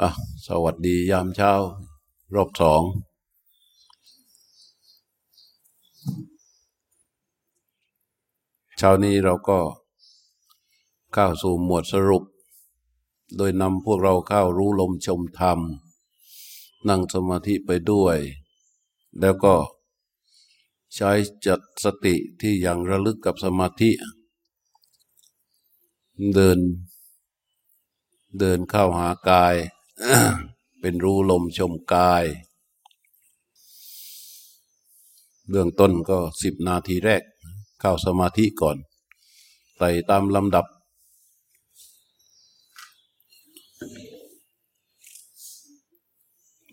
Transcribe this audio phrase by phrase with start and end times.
[0.00, 0.10] อะ
[0.46, 1.52] สวัสดียามเช้า
[2.34, 2.82] รอบสอง
[8.78, 9.60] เช้านี้เราก็
[11.12, 12.24] เข้าสู่หมวดสรุป
[13.36, 15.58] โดยนำพวกเราเข้ารู้ลมชมธรรม
[16.88, 18.16] นั่งสมาธิไปด้วย
[19.20, 19.54] แล้วก็
[20.94, 21.10] ใช้
[21.46, 23.90] จัดสติที่ยังระลึกกับสมาธิ
[26.34, 26.58] เดิน
[28.38, 29.56] เดินเข้าหากาย
[30.80, 32.24] เป็นรู้ลมชมกาย
[35.48, 37.22] เบื้องต้นก็สิบนาทีแรก
[37.80, 38.76] เข้าสมาธิก่อน
[39.78, 40.66] ไต่ตามลำดับ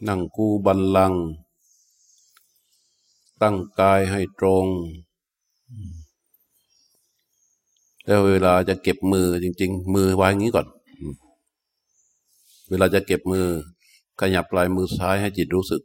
[0.07, 1.13] นั่งกูบันลัง
[3.41, 4.65] ตั้งกายให้ตรง
[8.05, 10.67] แล้วเวลาจะเก็บมือจริง ๆ มือไว้อย่างนี้ก่อน
[12.73, 13.47] เวลาจะเก็บมือ
[14.21, 15.81] ขยับปลายมือซ้ายให้จิตรู้สึก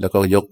[0.00, 0.44] แล้วก็ยก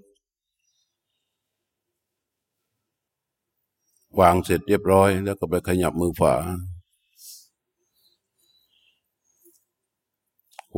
[4.20, 6.34] วางเสร็จเรียบร้อย แล้วก็ไปขยับมือขวา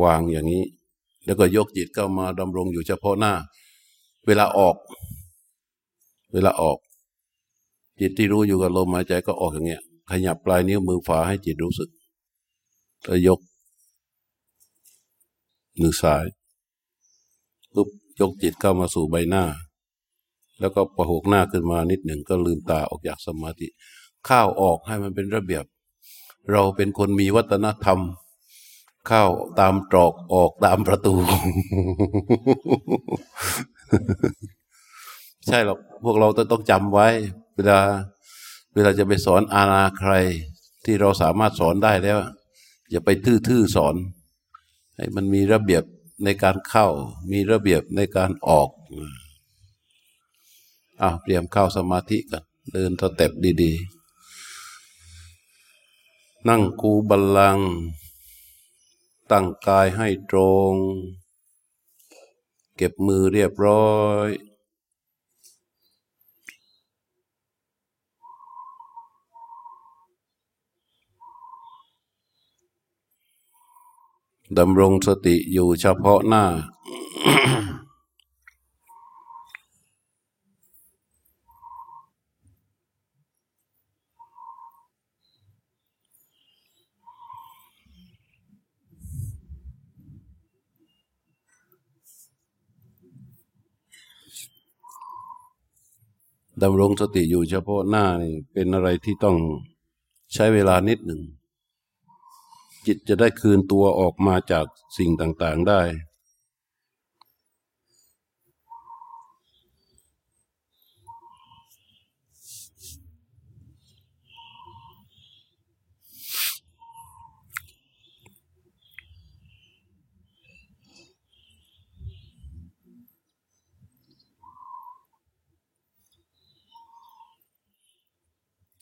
[0.03, 0.64] วางอย่างนี้
[1.25, 3.32] แล้วก็ยกจิตเข้ามาดำรงอยู่เฉพาะหน้า
[4.27, 4.77] เวลาออก
[6.32, 6.78] เวลาออก
[8.00, 11.88] จิตที่รู้อยู่กับลมหายใจก็ออกอย่างเงี้ยขยับปลายนิ้วมือขวาให้จิตรู้สึก
[13.06, 13.41] แล้วยก
[15.80, 16.24] มือซ้าย
[17.74, 17.88] ปุ๊บ
[18.20, 19.44] ยกจิตเข้ามาสู่ใบหน้า
[20.60, 23.69] แล้วก็ประหกหน้าขึ้นมานิดหนึ่งก็ลืมตาออกจากสมาธิ
[24.28, 25.64] ข้าวออกให้มันเป็นระเบียบ
[26.52, 27.98] เราเป็นคนมีวัฒนธรรม
[29.10, 31.14] ข้าวตามตรอกออกตามประตู
[35.47, 37.08] ใช่หรอกพวกเราต้องจำไว้
[37.54, 37.80] เวลา
[38.74, 40.12] เวลาจะไปสอนอาณาใคร
[40.84, 42.19] ที่เราสามารถสอนได้แล้ว
[42.91, 43.10] อย่าไป
[43.47, 43.94] ทื่อๆสอน
[44.97, 45.84] ให้มันมีระเบียบ
[46.25, 46.86] ในการเข้า
[47.30, 48.70] มีระเบียบในการออก
[51.03, 53.32] อะเตรียมเข้าสมาธิกัน เดินสเต็ป
[53.62, 53.97] ดีๆ
[56.48, 57.59] นั่งคูบัลลัง
[59.31, 60.38] ตั้งกายให้ตร
[60.72, 60.75] ง
[62.76, 63.91] เก็บมือเรียบร้อ
[64.26, 64.28] ย
[74.58, 76.44] ดำรงสติอยู่เฉพาะหน้า
[96.62, 99.36] ดำรงสติอยู่เฉพาะหน้านี่เป็นอะไรที่ต้อง
[100.34, 101.20] ใช้เวลานิดหนึ่ง
[102.86, 104.66] จิตจะได้คืนตัวออกมาจาก
[104.98, 105.82] สิ่งต่างๆได้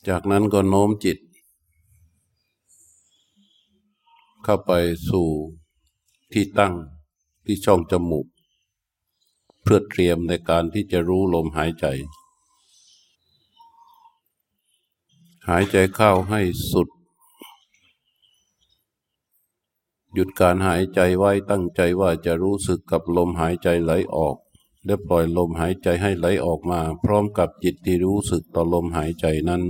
[0.09, 1.19] จากนั้นก็โน้มจิต
[4.45, 4.73] เข้าไป
[5.09, 5.29] สู่
[6.33, 6.75] ที่ตั้ง
[7.45, 8.27] ที่ช่องจมูก
[9.63, 11.87] เพื่อเตรียมในการที่จะรู้ลมหายใจ
[15.49, 16.41] หายใจเข้าให้
[16.73, 16.89] สุด
[20.13, 24.37] หยุดการหายใจไว้ตั้งใจว่าจะรู้สึกกับลมหายใจไหลออก
[24.85, 29.63] และปล่อยลมหายใจให้ไหลออกมา พร้อมกับจิตที่รู้สึกต่อลมหายใจนั้น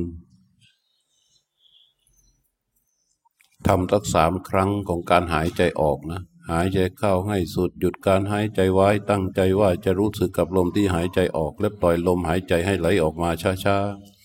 [3.66, 6.20] ทำสักสามครั้งของการหายใจออกนะ
[6.50, 13.30] หายใจเข้าให้สุดหยุดการหายใจไว้ตั้งใจว่าจะรู้สึกกับลมที่หายใจออก และปล่อยลมหายใจให้ไหลออกมา
[13.64, 13.76] ช้า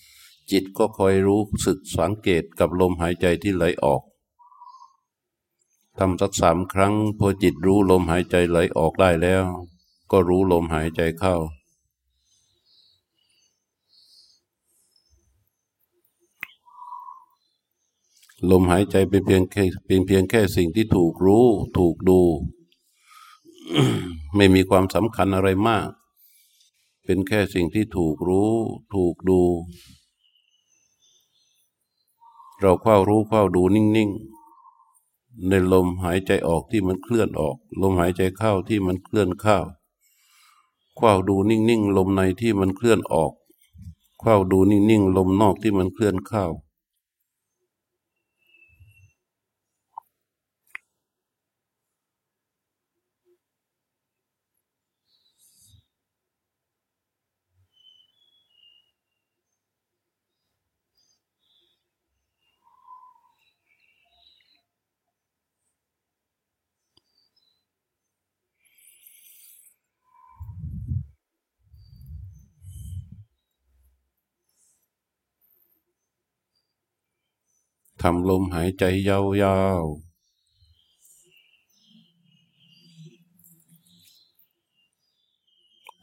[0.02, 4.02] ๆจิตก็คอยรู้สึกสังเกตกับลมหายใจที่ไหลออก
[5.98, 9.44] ทำสักสามครั้งพอจิตรู้ลมหายใจไหลออกได้แล้ว
[10.10, 11.34] ก็รู้ลมหายใจเข้า
[18.48, 21.46] ลมหายใจเป็นเพียงแค่เป็นเพียงแค่สิ่งที่ถูกรู้
[21.78, 22.20] ถูกดู
[24.36, 25.88] ไม่มีความสำคัญอะไรมาก
[27.04, 28.52] เป็นแค่สิ่งที่ถูกรู้
[28.94, 29.40] ถูกดู
[32.60, 39.58] เราเข้ารู้เข้าดูนิ่งๆ ในลมหายใจออกที่มันเคลื่อนออก ลมหายใจเข้าที่มันเคลื่อนเข้า
[40.96, 43.32] เข้าดูนิ่งๆ ลมในที่มันเคลื่อนออก
[44.20, 46.46] เข้าดูนิ่งๆ ลมนอกที่มันเคลื่อนเข้า
[78.02, 80.10] ทำลมหายใจยาวๆ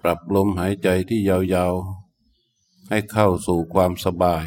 [0.01, 4.45] ปรับลมหายใจที่ยาวๆ ให้เข้าสู่ความสบาย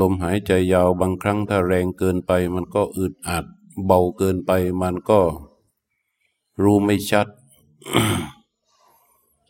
[0.00, 3.44] ลมหายใจยาวบางครั้งถ้าแรงเกินไปมันก็อึดอัด
[3.86, 4.50] เบาเกินไป
[4.80, 5.20] มันก็
[6.62, 7.26] รู้ไม่ชัด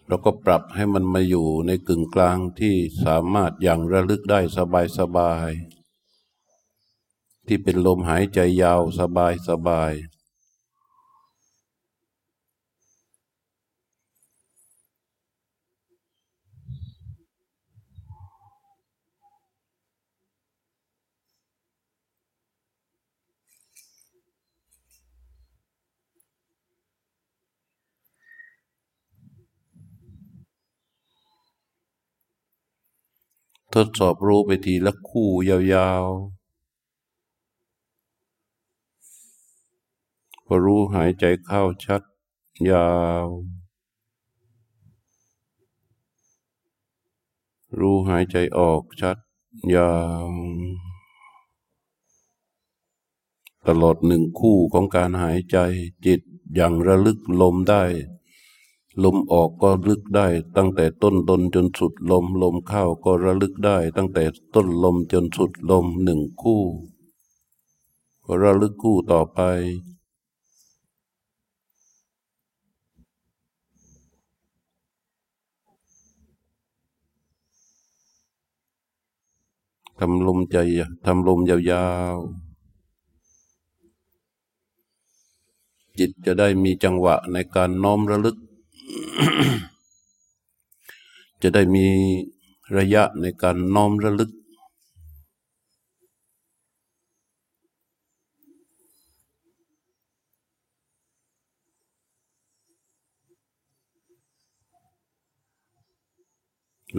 [0.06, 5.50] เราก็ปรับให้มันมาอยู่ในกึ่งกลางที่สามารถอย่างระลึกได้สบายสบาย
[7.46, 9.93] ที่เป็นลมหายใจยาวสบายสบาย
[33.75, 36.35] ทดสอบรู้ไปทีละคู่ยาวๆ
[40.46, 42.02] พอรู้หายใจเข้าชัด
[42.70, 42.90] ยา
[43.25, 43.26] ว
[47.78, 49.16] รู้หายใจออกชัด
[49.75, 49.93] ยา
[50.25, 50.28] ว
[53.66, 55.58] ตลอดหนึ่งคู่ของการหายใจ
[56.06, 56.20] จิต
[56.54, 57.84] อย่างระลึกลมได้
[59.04, 60.26] ลมออกก็ลึกได้
[60.56, 66.62] ตั้งแต่ต้นตนจนสุดลม ลมเข้าก็ระลึกได้ ตั้งแต่ต้นลมจนสุดลมหนึ่งคู่
[68.43, 69.40] ระลึกคู่ต่อไป
[80.00, 80.56] ทำลมใจ
[81.06, 82.46] ทำลมยาวๆ
[85.98, 88.37] จิตจะได้มีจังหวะในการน้อมระลึก
[91.43, 91.87] จะได้มี
[92.76, 94.31] ระยะในการน้อมระลึก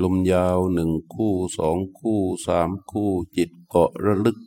[0.02, 4.38] ลมยาวหนึ่งคู่สองคู่สามคู่จิตเกาะระลึก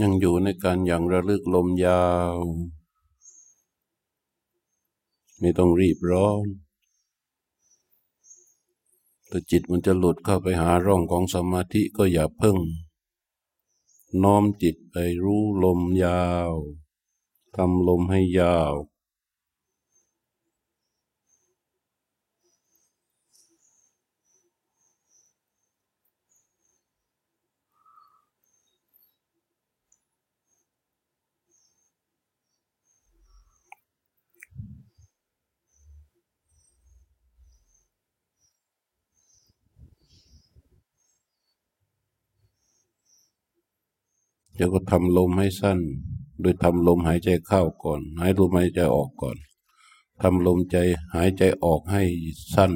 [0.00, 2.06] ยังอยู่ในการอย่างระลึกลมยา
[2.36, 2.38] ว
[5.38, 6.46] ไม่ต้องรีบร้อน
[9.30, 12.56] ถ้าจิตมันจะหลุดเข้าไปหาร่องของสมาธิก็อย่าเพิ่ง
[14.22, 16.50] น้อมจิตไปรู้ลมยาว
[17.56, 18.72] ทำลมให้ยาว
[44.62, 45.78] เดี๋ยวก็ทำลมให้สั้น
[46.40, 49.36] โดยทำลมหายใจเข้าก่อน หายลมหายใจออกก่อน
[50.22, 50.76] ทำลมใจ
[51.14, 52.02] หายใจออกให้
[52.54, 52.72] สั้น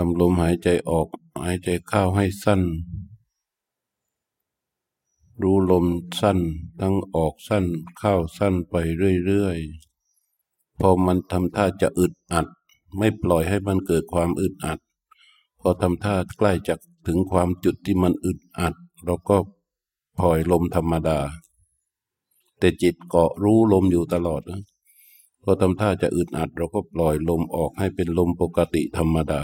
[0.10, 1.08] ำลมหายใจออก
[1.44, 2.62] หายใจเข้าให้สั้น
[5.42, 5.86] รู้ลม
[6.20, 6.38] สั้น
[6.80, 7.64] ทั้งออกสั้น
[7.98, 8.74] เข้าสั้นไป
[9.26, 12.46] เรื่อยๆ พอมันทำท่าจะอึดอัด
[12.98, 14.78] ไม่ปล่อยให้มันเกิดความอึดอัด
[15.60, 16.74] พอทำท่าใกล้จะ
[17.06, 18.74] ถึงความจุดที่มันอึดอัด
[19.04, 19.36] เราก็
[20.18, 21.18] ปล่อยลมธรรมดา
[22.58, 24.62] แต่จิตเกาะรู้ลมอยู่ตลอดนะ
[25.42, 29.42] พอทำท่าจะอึดอัด เราก็ปล่อยลมออกให้เป็นลมปกติธรรมดา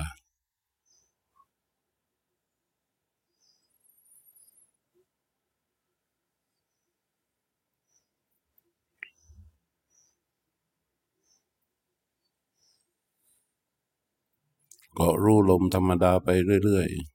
[14.95, 16.29] เก็รู้ลมธรรมดาไป
[16.65, 17.15] เรื่อยๆ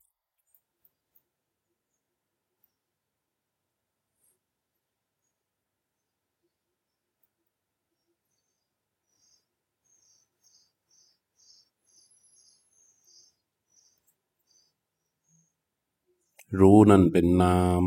[16.59, 17.83] รู้นั่นเป็นนาม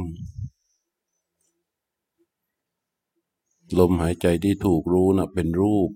[3.79, 5.91] ลมหายใจที่ถูกรู้นะ่ะเป็นรูป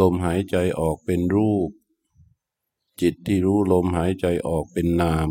[0.00, 1.70] ลมหายใจออกเป็นรูป
[3.00, 5.28] จิตที่รู้ลมหายใจออกเป็นนาม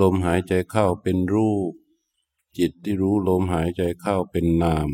[0.00, 1.72] ลมหายใจเข้าเป็นรูป
[2.58, 4.90] จิตที่รู้ลมหายใจเข้าเป็นนาม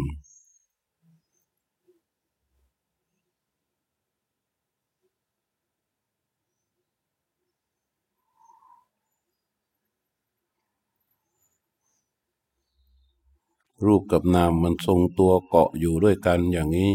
[13.85, 16.93] รูปกับนามมันทรงตัวเกาะอยู่ด้วยกันอย่างนี้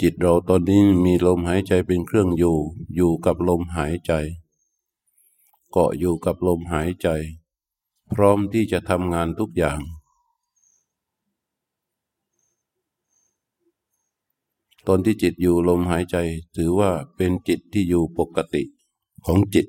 [0.00, 2.56] จิตเราตอนนี้มีลมหายใจเป็นเครื่องอยู่
[2.94, 4.12] อยู่กับลมหายใจ
[5.70, 7.08] เกาะอยู่กับลมหายใจ
[8.12, 9.78] พร้อมที่จะทำงานทุกอย่าง
[14.86, 16.16] ตอนที่จิตอยู่ลมหายใจ
[16.56, 18.62] ถือว่าเป็นจิตที่อยู่ปกติ
[19.26, 19.66] ของจิต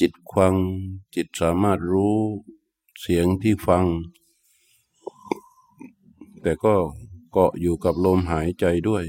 [0.00, 0.54] จิตฟัง
[1.14, 2.16] จิตสามารถรู้
[3.00, 3.86] เสียงที่ฟัง
[6.42, 6.74] แต่ก็
[7.32, 9.04] เกาะอยู่กับลมหายใจด้วย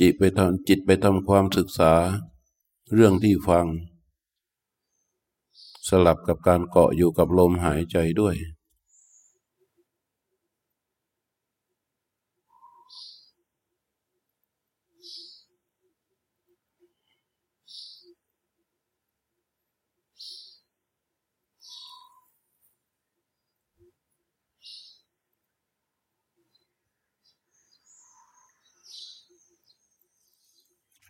[0.00, 1.92] จิตไปทำจิตไปทำความศึกษา
[2.92, 3.66] เรื่องที่ฟัง
[5.88, 8.34] สลับกับการเกาะอยู่กับลมหายใจด้วย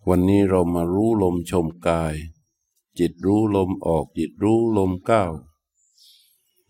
[0.08, 2.14] วันนี้เรามารู้ลมชมกาย
[2.98, 5.32] จิตรู้ลมออกจิตรู้ลมก้าว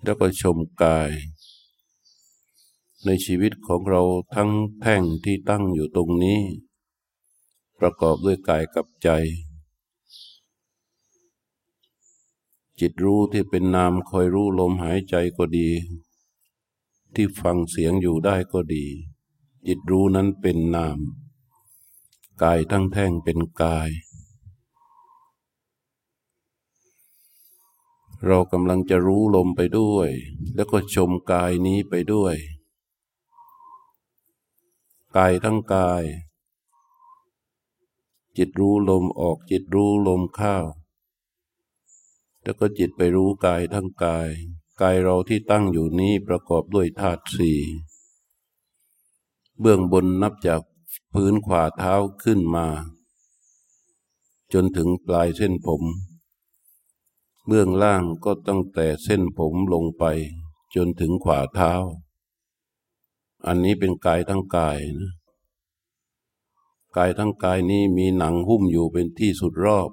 [0.02, 1.10] แล้วก็ชมกาย
[3.04, 4.02] ในชีวิตของเรา
[4.34, 4.50] ทั้ง
[4.80, 6.40] แท่งที่ตั้งอยู่ตรงนี้
[7.78, 9.08] ประกอบด้วยกายกับใจ
[12.80, 15.68] จิตรู้ที่เป็นนามคอยรู้ลมหายใจก็ดี
[17.14, 18.84] ที่ฟังเสียงอยู่ได้ก็ดี
[19.66, 20.98] จิตรู้นั้นเป็นนาม
[22.42, 23.90] กายทั้งแท่งเป็นกาย
[28.26, 30.10] เรากำลังจะรู้ลมไปด้วย
[30.54, 32.36] แล้วก็ชมกายนี้ไปด้วย
[35.16, 36.02] กายทั้งกาย
[38.36, 40.56] จิตรู้ลมออกจิตรู้ลมเข้า
[42.42, 44.30] แล้วก็จิตไปรู้กายทั้งกาย
[44.80, 47.60] กายเราที่ตั้งอยู่นี้ประกอบด้วยธาตุสี่
[49.60, 50.60] เบื้องบนนับจาก
[51.18, 52.66] พื้นขวาเท้าขึ้นมา
[54.52, 55.82] จนถึงปลายเส้นผม
[57.46, 60.04] เบื้องล่างก็ตั้งแต่เส้นผมลงไป
[60.74, 61.72] จนถึงขวาเท้า
[63.46, 65.12] อันนี้เป็นกายทั้งกายนะ
[66.96, 69.90] กายทั้งกายนี้มีหนังหุ้มอยู่เป็นที่สุดรอบ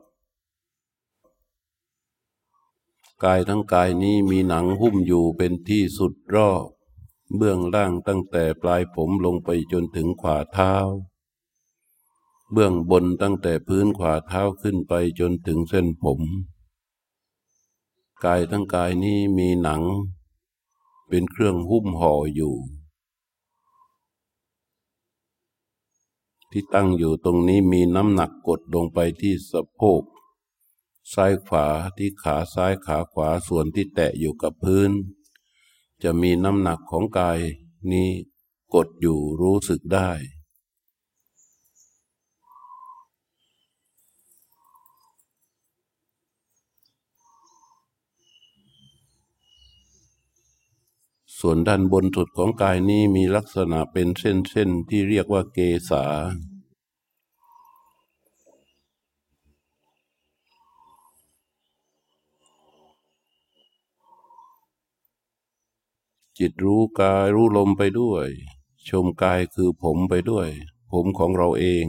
[3.23, 6.65] กายทั้งกายนี้มีหนังหุ้มอยู่เป็นที่สุดรอบ
[7.35, 10.75] เบื้องล่างตั้งแต่ปลายผมลงไปจนถึงขวาเท้า
[12.51, 16.21] เบื้องบนตั้งแต่พื้นขวาเท้าขึ้นไปจนถึงเส้นผม
[18.23, 19.81] กายทั้งกายนี้มีหนัง
[21.07, 22.55] เป็นเครื่องหุ้มห่ออยู่
[26.51, 30.03] ที่ตั้งอยู่ตรงนี้มีน้ำหนักกดลงไปที่สะโพก
[31.13, 31.67] ซ้ายขวา
[31.97, 34.91] ที่ขาซ้ายขาขวาส่วนที่แตะอยู่กับพื้น
[36.03, 37.39] จะมีน้ำหนักของกาย
[37.91, 38.09] นี้
[38.73, 40.09] กดอยู่รู้สึกได้
[51.41, 56.05] ส่วนด้านบนสุดของกายนี้มีลักษณะเป็นเส้นๆที่เรียกว่าเกษา
[66.39, 68.27] จิตรู้กายรู้ลมไปด้วย
[68.89, 70.47] ชมกายคือผมไปด้วย
[70.91, 71.85] ผมของเราเอง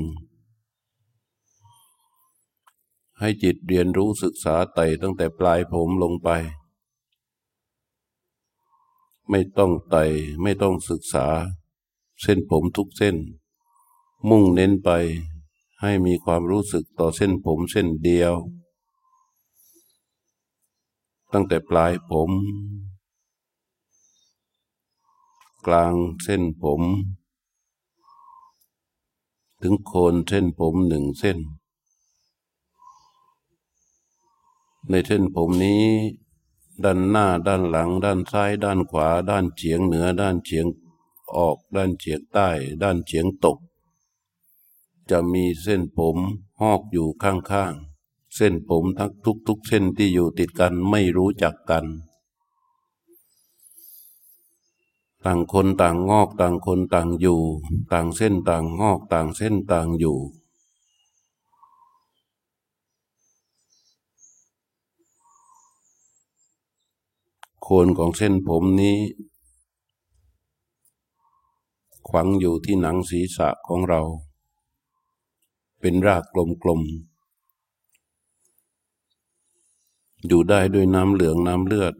[3.18, 6.30] ให้จิตเรียนรู้ศึกษาไต่ตั้งแต่ปลายผมลงไป
[9.35, 10.05] ไม่ต้องไต่
[10.43, 11.27] ไม่ต้องศึกษา
[12.23, 13.17] เส้นผมทุกเส้น
[14.29, 14.91] มุ่งเน้นไป
[15.81, 18.35] ให้มีความรู้สึกต่อเส้นผมเส้นเดียว
[21.33, 22.31] ตั้งแต่ปลายผม
[25.67, 26.83] กลางเส้นผม
[29.62, 31.39] ถึงโคนเส้นผมหนึ่งเส้น
[34.91, 35.85] ในเส้นผมนี้
[36.85, 40.67] ด้านหน้าด้านหลัง ด้านซ้าย ด้านขวา ด้านเฉียงเหนือ ด้านเฉียง
[41.37, 42.49] ออก ด้านเฉียงใต้
[42.83, 43.59] ด้านเฉียงตก
[45.11, 46.16] จะมีเส้นผม
[46.61, 49.11] หอกอยู่ข้างๆ เส้นผมทั้ง
[49.46, 51.87] ทุก ๆ เส้นที่อยู่ติดกันไม่รู้จักกัน
[55.25, 57.40] ต่างคนต่างงอกต่างคนต่างอยู่
[57.92, 60.18] ต่างเส้นต่างงอกต่างเส้นต่างอยู่
[67.76, 68.96] คนของเส้นผมนี้
[72.08, 74.00] ขวังอยู่ที่หนังศีรษะของเรา
[75.80, 76.24] เป็นราก
[76.62, 76.92] กลมๆ
[80.26, 81.94] อยู่ได้ด้วยน้ำเหลืองน้ำเลือด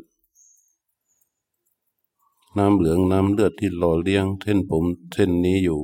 [2.59, 5.81] น้ำเหลืองน้ำเลือดที่หล่อเลี้ยงเส้นผมเส้นนี้อยู่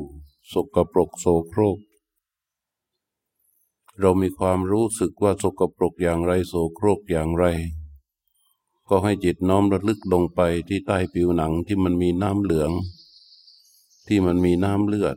[0.53, 1.79] สกปรกโสโครก
[3.99, 7.47] เรามีความรู้สึกว่าสกปรกอย่างไรโสโครกอย่างไร
[8.89, 12.71] ก็ให้จิตน้อมระลึกลงไปที่ใต้ผิวหนังที่มันมีน้ำเหลือง
[14.09, 15.17] ที่มันมีน้ำเลือด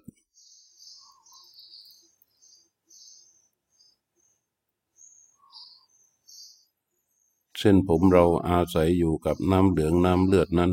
[7.58, 10.72] เส้นผมเราอาศัยอยู่กับน้ำเหลืองน้ำเลือดนั้น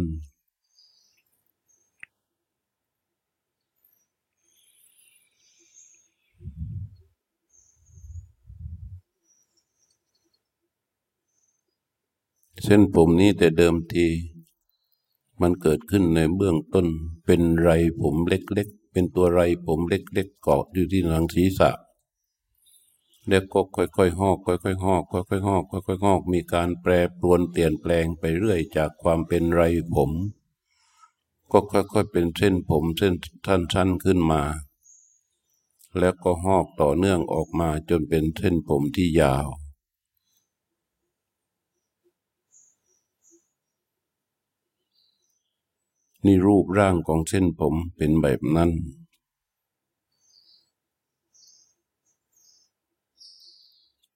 [12.64, 14.06] เส้นผมนี้แต่เดิมที
[15.40, 16.86] มันเกิดขึ้นในเบื้องต้น
[17.24, 21.70] เป็นไรผมเล็กๆ เป็นตัวไรผมเล็กๆเกาะอยู่ที่หลังศีรษะ
[23.28, 29.62] แล้วก็ค่อยๆหอกค่อยๆหอกค่อยๆหอกค่อยๆหอกมีการแปรปรวนเปลี่ยนแปลงไปเรื่อยจากความเป็นไร
[29.94, 30.10] ผม
[31.52, 33.14] ก็ค่อยๆเป็นเส้นผมเส้น
[33.46, 34.42] สั้นๆขึ้นมา
[35.98, 39.46] แล้วก็หอกต่อเนื่องออกมาจนเป็นเส้นผมที่ยาว
[46.24, 48.70] นี่รูปร่างของเส้นผมเป็นแบบนั้น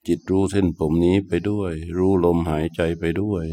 [0.06, 3.46] จิตรู้เส้นผมนี้ไปด้วย รู้ลมหายใจไปด้วย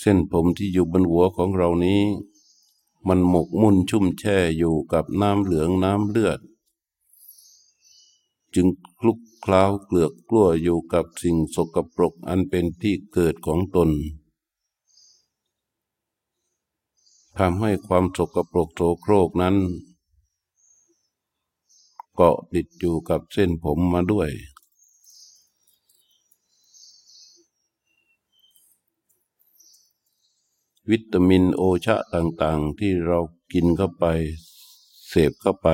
[0.00, 2.02] เส้นผมที่อยู่บนหัวของเรานี้
[3.08, 6.40] มันหมกมุ่นชุ่มแช่อยู่กับน้ำเหลืองน้ำเลือด
[8.54, 8.66] จึง
[9.00, 13.90] คลุก คล้าวเกลือกกลั้วอยู่กับสิ่งสกปรกอันเป็นที่เกิดของตน
[17.38, 19.56] ทำให้ความสกปรกโสโครกนั้น
[22.14, 24.30] เกาะติดอยู่กับเส้นผมมาด้วย
[30.90, 33.18] วิตามินโอชะต่างๆที่เรา
[33.52, 34.04] กินเข้าไป
[35.08, 35.68] เสพเข้าไป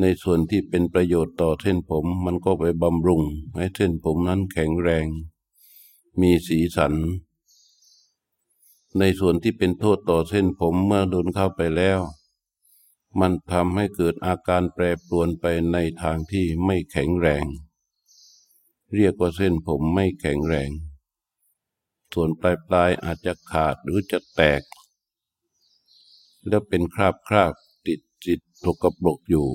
[0.00, 3.22] ในส่วนที่เป็นประโยชน์ต่อเส้นผมมันก็ไปบำรุง
[3.56, 5.06] ให้เส้นผมนั้นแข็งแรง
[6.20, 6.94] มีสีสัน
[8.98, 12.00] ในส่วนที่เป็นโทษต่อเส้นผมเมื่อโดนเข้าไปแล้ว
[13.20, 17.44] มันทำให้เกิดอาการแปรปรวนไปในทางที่ไม่แข็งแรง
[18.94, 20.70] เรียกว่าเส้นผมไม่แข็งแรง
[22.12, 24.62] ส่วนปลายปลายอาจจะขาดหรือจะแตก
[26.48, 27.52] แล้วเป็นคราบคราบ
[27.86, 29.48] ติดจิตตกกระปรกอยู่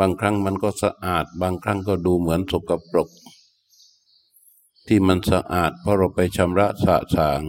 [0.00, 3.08] บางครั้งมันก็สะอาด บางครั้งก็ดูเหมือนสกปรก
[4.86, 7.42] ที่มันสะอาดเพราะเราไปชำระสะสาง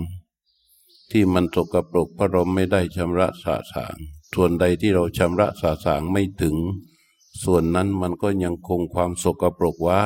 [1.11, 3.95] ที่มันสกปรกเพราะเราไม่ได้ชำระสะสาง
[4.33, 6.55] ส่วนใดที่เราชำระสะสางไม่ถึง
[7.43, 10.03] ส่วนนั้นมันก็ยังคงความสกปรกไว้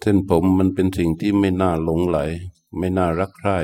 [0.00, 2.18] เส้นผมมันเป็นสิ่งที่ไม่น่าหลงไหล
[2.78, 3.58] ไม่น่ารักใคร่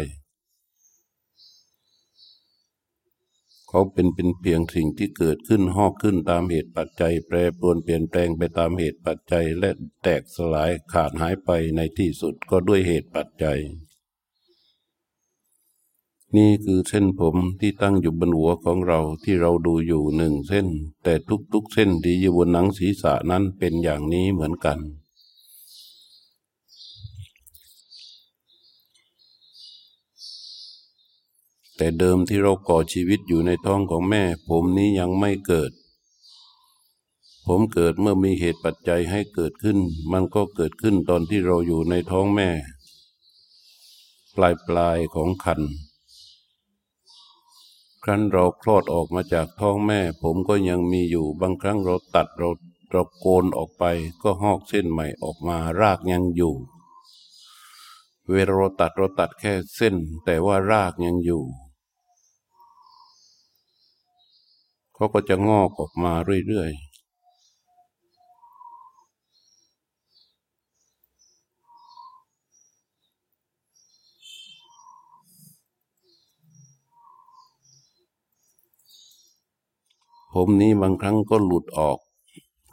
[3.70, 9.70] เขาเป็นเป็นเพียงสิ่งที่เกิดขึ้นหอกขึ้นตามเหตุปัจจัย แปรปรวนเปลี่ยนแปลงไปตามเหตุปัจจัย และ
[10.02, 13.60] แตกสลายขาดหายไปในที่สุดก็ด้วยเหตุปัจจัย
[16.36, 20.66] นี่คือเส้นผมที่ตั้งอยู่บนหัวของเราที่เราดูอยู่หนึ่งเส้น
[21.02, 21.14] แต่
[21.52, 24.78] ทุกๆเส้นที่อยู่บนหนังศีรษะนั้นเป็นอย่างนี้เหมือนกัน
[31.82, 35.72] แต่เดิมที่เราก่อชีวิตอยู่ในท้องของแม่ ผมนี้ยังไม่เกิด
[37.46, 39.78] ผมเกิดเมื่อมีเหตุปัจจัยให้เกิดขึ้น
[40.12, 42.48] มันก็เกิดขึ้นตอนที่เราอยู่ในท้องแม่
[44.36, 45.60] ปลายปลายของคัน
[48.02, 52.48] ครั้นเราคลอดออกมาจากท้องแม่ ผมก็ยังมีอยู่บางครั้งเราตัดเรา
[52.90, 53.84] เราโกนออกไป
[54.22, 56.54] ก็หอกเส้นใหม่ออกมารากยังอยู่
[58.30, 61.44] เวลาเราตัดเราตัดแค่เส้น แต่ว่ารากยังอยู่
[65.00, 66.12] เขาก็จะงอกออกมา
[66.46, 66.90] เรื่อยๆ
[80.34, 81.98] ผมนี้บางครั้งก็หลุดออก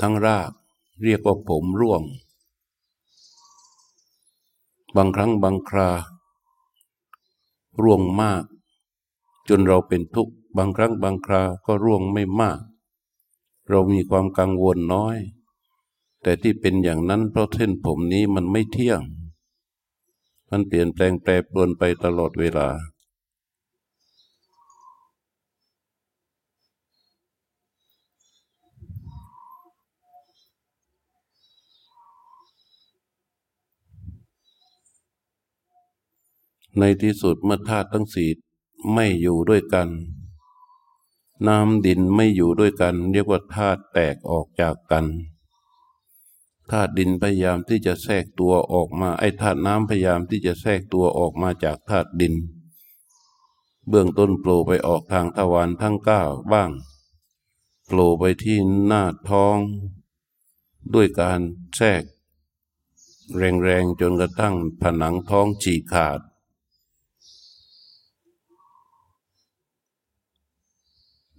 [0.02, 0.52] ทั้งราก
[1.04, 2.02] เรียกว่าผมร่วง
[4.96, 5.90] บางครั้งบางครา
[7.82, 8.44] ร่วงมาก
[9.50, 12.60] จนเราเป็นทุกข์ บางครั้งบางคราก็ร่วงไม่มาก
[13.70, 15.17] เรามีความกังวลน้อย
[16.22, 19.02] แต่ที่เป็นอย่างนั้นเพราะเส้นผมนี้มันไม่เที่ยง
[20.50, 22.70] มันเปลี่ยนแปลงแปรปรวนไปตลอดเวลา
[36.80, 38.30] ในที่สุดเมื่อธาตุทั้งสี่
[38.93, 39.88] ไม่อยู่ด้วยกัน
[41.47, 45.06] น้ำดินไม่อยู่ด้วยกัน เรียกว่าธาตุแตกออกจากกัน
[46.69, 52.36] ธาตุดินพยายามที่จะแทรกตัวออกมาไอ้ธาตุน้ำพยายามที่จะแทรกตัวออกมาจากธาตุดิน
[53.89, 56.71] เบื้องต้นโผล่ไปออกทางทวารทั้งเก้าบ้าง
[57.86, 59.58] โผล่ไปที่หน้าท้อง
[60.93, 61.39] ด้วยการ
[61.76, 62.04] แทรก
[63.36, 66.19] แรงๆจนกระทั่งผนังท้องฉีกขาด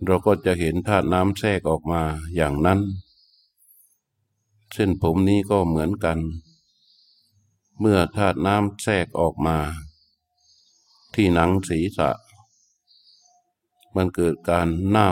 [0.04, 2.02] เราก็จะเห็นธาตุน้ำแทรกออกมา
[2.34, 2.80] อย่างนั้น
[4.72, 6.18] เส้นผมนี้ก็เหมือนกัน
[7.80, 9.58] เมื่อธาตุน้ำแทรกออกมา
[11.14, 12.10] ที่หนังศีรษะ
[13.96, 15.10] มันเกิดการเน่า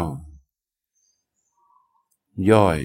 [2.50, 2.78] ย่อย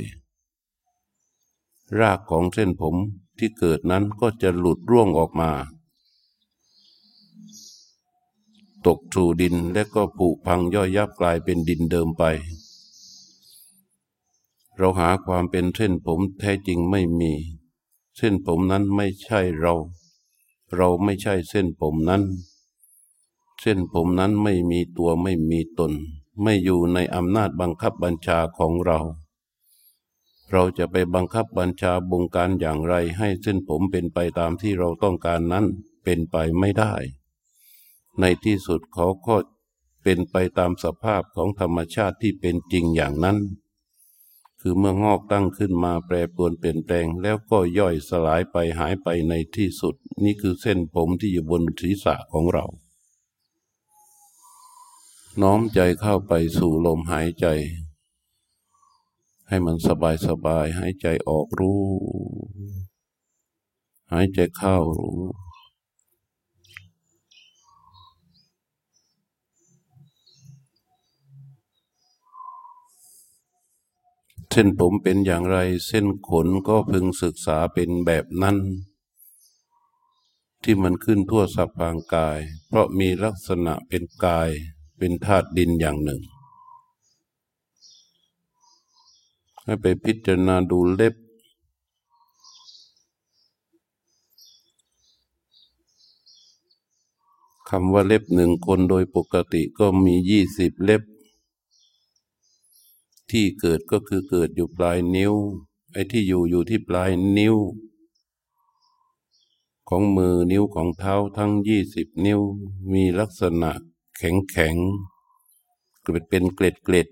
[2.00, 2.96] รากของเส้นผม
[3.38, 5.52] ที่เกิดนั้นก็จะหลุดร่วงออกมา
[8.88, 12.24] ตกสู่ดินและก็ผุพังย่อยยับกลายเป็นดินเดิมไป
[14.78, 17.34] เราหาความเป็นเส้นผมแท้จริงไม่มี
[18.17, 19.76] เส้นผมนั้นไม่ใช่เรา
[20.76, 22.24] เราไม่ใช่เส้นผมนั้น
[23.62, 25.91] เส้นผมนั้นไม่มีตัวไม่มีตน
[26.41, 29.00] ไม่อยู่ในอำนาจบังคับบัญชาของเรา
[30.52, 35.65] เราจะไปบังคับบัญชาบงการอย่างไรให้เส้นผมเป็นไปตามที่เราต้องการนั้น
[36.04, 36.94] เป็นไปไม่ได้
[38.19, 39.36] ในที่สุดเขาก็
[40.04, 43.38] เป็นไปตามสภาพของธรรมชาติที่เป็นจริงอย่างนั้น
[44.63, 52.65] คือเมื่องอกตั้งขึ้นมาแปรปรวนเปลี่ยนแปลง แล้วก็ย่อยสลายไปหายไปในที่สุด นี่คือเส้นผมที่อยู่บนศีรษะของเรา
[55.41, 57.45] น้อมใจเข้าไปสู่ลมหายใจ
[59.47, 61.82] ให้มันสบายสบายหายใจออกรู้
[64.12, 65.19] หายใจเข้ารู้
[74.54, 78.58] เส้นผมเป็นอย่างไร เส้นขนก็พึงศึกษาเป็นแบบนั้น
[80.64, 84.50] ที่มันขึ้นทั่วสัพพางกาย เพราะมีลักษณะเป็นกาย
[84.98, 86.22] เป็นธาตุดินอย่างหนึ่ง
[89.64, 91.16] ให้ไปพิจารณาดูเล็บ
[97.70, 101.02] คำว่าเล็บหนึ่งคนโดยปกติก็มียี่สิบเล็บ
[103.32, 105.34] ที่เกิดก็คือเกิดอยู่ปลายนิ้ว
[105.94, 107.56] ไอ้ที่อยู่อยู่ที่ปลายนิ้ว
[109.89, 112.39] ของมือนิ้วของเท้าทั้งยี่สิบนิ้ว
[112.94, 113.72] มีลักษณะ
[114.17, 114.76] แข็งแข็ง
[116.04, 117.08] เกิดเป็นเกล็ดเกล็ด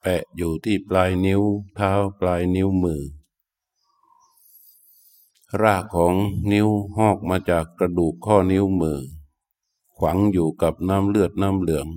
[0.00, 1.42] แปะอยู่ที่ปลายนิ้ว
[1.74, 3.02] เท้าปลายนิ้วมือ
[5.62, 6.14] รากของ
[6.52, 9.00] นิ้วหอกมาจากกระดูกข้อนิ้วมือ
[9.96, 11.88] ขวังอยู่กับน้ำเลือดน้ำเหลือง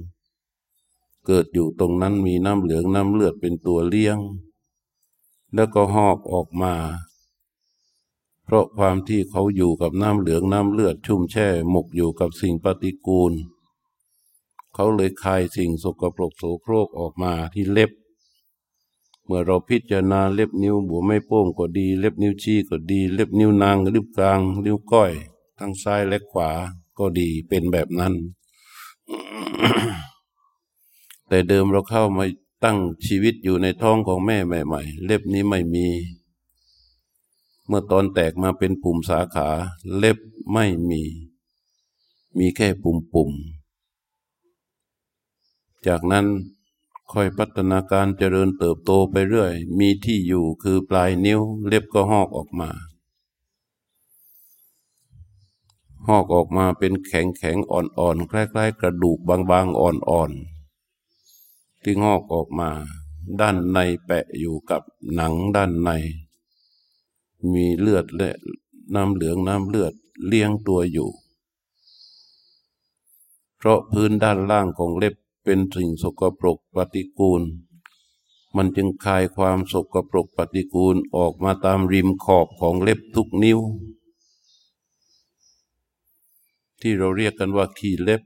[1.26, 4.18] เกิดอยู่ตรงนั้นมีน้ำเหลืองน้ำเลือดเป็นตัวเลี้ยง
[5.54, 6.74] แล้วก็หอกออกมา
[8.46, 13.34] เพราะความที่เขาอยู่กับน้ำเหลืองน้ำเลือดชุ่มแช่หมกอยู่กับสิ่งปฏิกูล
[14.74, 17.92] เขาเลยคายสิ่งสกปรกโสโครกออกมาที่เล็บ
[19.26, 25.12] เมื่อเราพิจารณาเล็บนิ้วบัวไม่โป้งก็ดี เล็บนิ้วชี้ก็ดี เล็บนิ้วนางริบกลางนิ้วก้อย
[25.60, 26.50] ทั้งซ้ายและขวา
[26.98, 28.14] ก็ดีเป็นแบบนั้น
[31.28, 32.26] แต่เดิมเราเข้ามา
[32.64, 35.88] ตั้งชีวิตอยู่ในท้องของแม่ใหม่ ๆ เล็บนี้ไม่มี
[37.68, 39.50] เมื่อตอนแตกมาเป็นปุ่มสาขา
[39.98, 40.18] เล็บ
[40.54, 41.04] ไม่มี
[42.38, 43.64] มีแค่ปุ่มๆ
[45.88, 46.26] จากนั้น
[47.12, 52.70] ค่อยพัฒนาการเจริญเติบโตไปเรื่อย มีที่อยู่คือปลายนิ้ว เล็บก็หอกออกมา
[56.08, 60.53] หอกออกมาเป็นแข็งแข็งอ่อนๆคล้ายๆ กระดูกบางๆอ่อนๆ
[61.84, 62.70] ที่งอกออกมา
[63.42, 64.82] ด้านในแปะอยู่กับ
[65.14, 65.90] หนังด้านใน
[67.54, 68.32] มีเลือดและ
[68.96, 69.94] น้ำเหลืองน้ำเลือด
[70.28, 71.10] เลี้ยงตัวอยู่
[73.58, 77.42] เพราะพื้นด้านล่างของเล็บเป็นสิ่งสกปรกปฏิกูล
[78.56, 83.60] มันจึงคายความสกปรกปฏิกูลออกมาตามริมขอบของเล็บทุกนิ้ว
[86.82, 88.22] ที่เราเรียกกันว่าขีเล็บ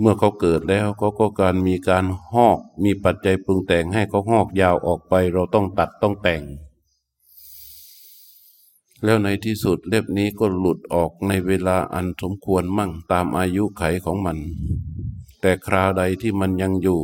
[0.00, 6.42] เมื่อเขาเกิดแล้วเขาก็การมีการหอก มีปัจจัยปรุงแต่งให้เขาหอกยาวออกไป เราต้องตัดต้องแต่ง
[9.04, 14.38] แล้วในที่สุดเล็บนี้ก็หลุดออกในเวลาอันสมควรมั่งตามอายุไขของมัน
[15.40, 17.02] แต่คราใดที่มันยังอยู่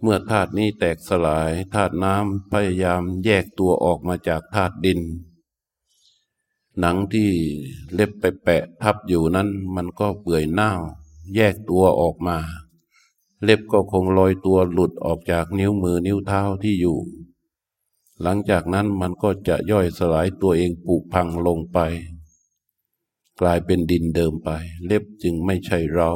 [0.00, 5.00] เมื่อธาตุนี้แตกสลายธาตุน้ำพยายามแยกตัวออกมาจากธาตุดิน
[6.78, 7.30] หนังที่
[7.94, 10.72] เล็บไปแปะทับอยู่นั้นมันก็เปื่อยเน่า
[11.34, 12.38] แยกตัวออกมา
[13.44, 16.98] เล็บก็คงลอยตัวหลุดออกจากนิ้วมือนิ้วเท้าที่อยู่
[18.22, 21.78] หลังจากนั้นมันก็จะย่อยสลายตัวเองปุพังลงไป
[23.40, 24.50] กลายเป็นดินเดิมไป
[24.86, 26.10] เล็บจึงไม่ใช่เรา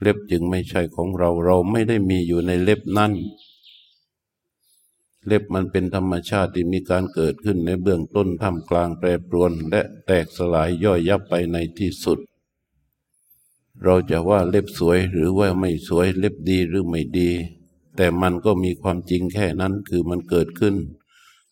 [0.00, 3.12] เล็บจึงไม่ใช่ของเราเราไม่ได้มีอยู่ในเล็บนั้น
[5.26, 12.18] เล็บมันเป็นธรรมชาติที่มีการเกิดขึ้นในเบื้องต้นท่ามกลางแปรปรวน และแตกสลายย่อยยับไปในที่สุด
[13.84, 17.30] เราจะว่าเล็บสวยหรือว่าไม่สวยเล็บดีหรือไม่ดี
[17.96, 20.76] แต่มันก็มีความจริงแค่นั้นคือมันเกิดขึ้น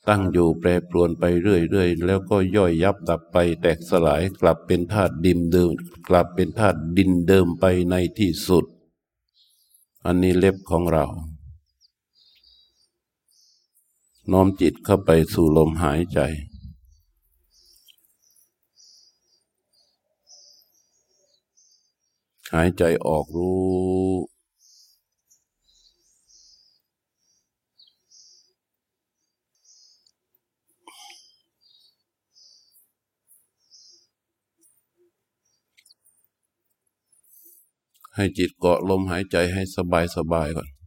[0.08, 5.70] ตั้งอยู่แปรปรวนไปเรื่อยๆ แล้วก็ย่อยยับดับไปแตกสลายกลับเป็นธาตุดินเดิม
[6.08, 8.64] กลับเป็นธาตุดินเดิมไปในที่สุด
[10.04, 11.04] อันนี้เล็บของเรา
[14.32, 16.20] น้อมจิตเข้าไปสู่ลมหายใจ
[22.54, 24.28] หายใจออกรู้
[38.14, 40.77] ให้จิตเกาะลมหายใจให้สบายสบายก่อน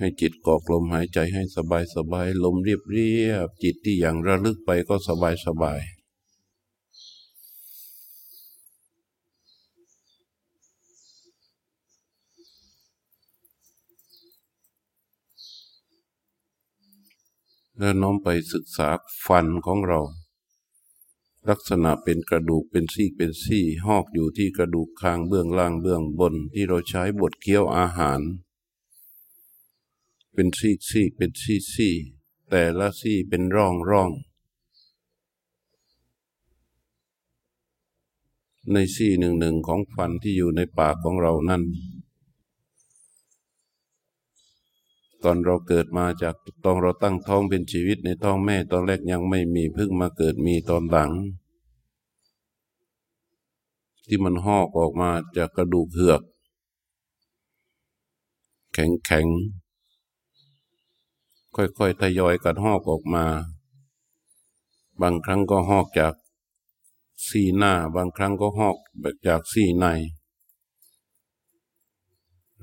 [0.00, 5.80] ให้จิตกอกลมหายใจให้สบายสบายลมเรียบเรียบจิตที่อย่างระลึกไปก็สบายสบาย
[17.78, 18.88] แล้วน้อมไปศึกษา
[19.26, 20.00] ฟันของเรา
[21.48, 28.20] ลักษณะเป็นกระดูกเป็นซี่เป็นซี่หอกอยู่ที่กระดูกคางเบื้องล่างเบื้องบนที่เราใช้บดเคี้ยวอาหาร
[30.34, 31.94] เป็นซี่ซี่เป็นซี่ซี่
[32.48, 34.10] แต่ละซี่เป็นร่องร่อง
[38.72, 41.62] ในซี่หนึ่งหนึ่งของฟันที่อยู่ในปากของเรานั้น
[45.24, 51.10] ตอนเราเกิดมาจากตอนเราตั้งท้องเป็นชีวิตในท้องแม่ตอนแรกยังไม่มีเพิ่งมาเกิดมีตอนหลัง
[54.06, 56.22] ที่มันหอกออกมาจากกระดูกเหือก
[58.74, 59.26] แข็งแข็ง
[61.54, 63.24] ค่อยๆทยอยกันหอกออกมา
[65.00, 66.14] บางครั้งก็หอกจาก
[67.28, 69.86] สี่หน้า บางครั้งก็หอกแบบจากสี่ใน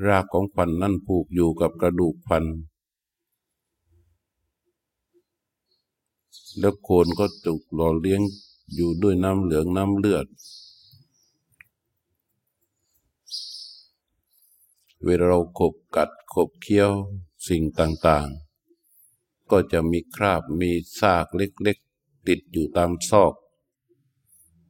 [0.05, 2.43] รากของฟันนั่นผูกอยู่กับกระดูกฟัน
[6.59, 8.21] แล้วโคนก็จุกหล่อเลี้ยง
[8.73, 10.27] อยู่ด้วยน้ำเหลืองน้ำเลือด
[15.05, 16.91] เวลาเราขบกัดขบเคี้ยว
[17.47, 18.46] สิ่งต่าง ๆ
[19.51, 23.33] ก็จะมีคราบมีซากเล็กๆ ติดอยู่ตามซอก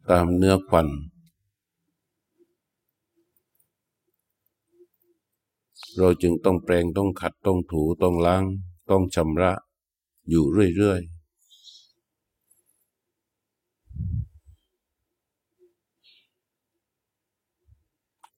[0.10, 0.88] ตามเนื้อควัน
[5.98, 8.44] เราจึงต้องแปรงต้องขัดต้องถูต้องล้าง
[8.90, 9.52] ต้องชำระ
[10.30, 10.46] อยู่
[10.78, 11.18] เรื่อยๆ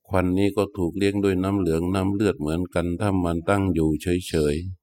[0.07, 4.78] ควันนี้ก็ถูกเลี้ยงด้วยน้ำเหลืองน้ำเลือดเหมือนกันถ้ามันตั้งอยู่เฉยๆ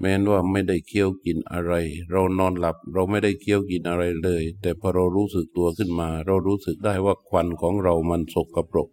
[0.00, 1.72] แม้นว่าไม่ได้เคี้ยวกินอะไร
[2.10, 8.88] เรานอนหลับเราไม่ได้เคี้ยวกินอะไรเลย แต่พอเรารู้สึกตัวขึ้นมา เรารู้สึกได้ว่าควันของเรามันสกปรก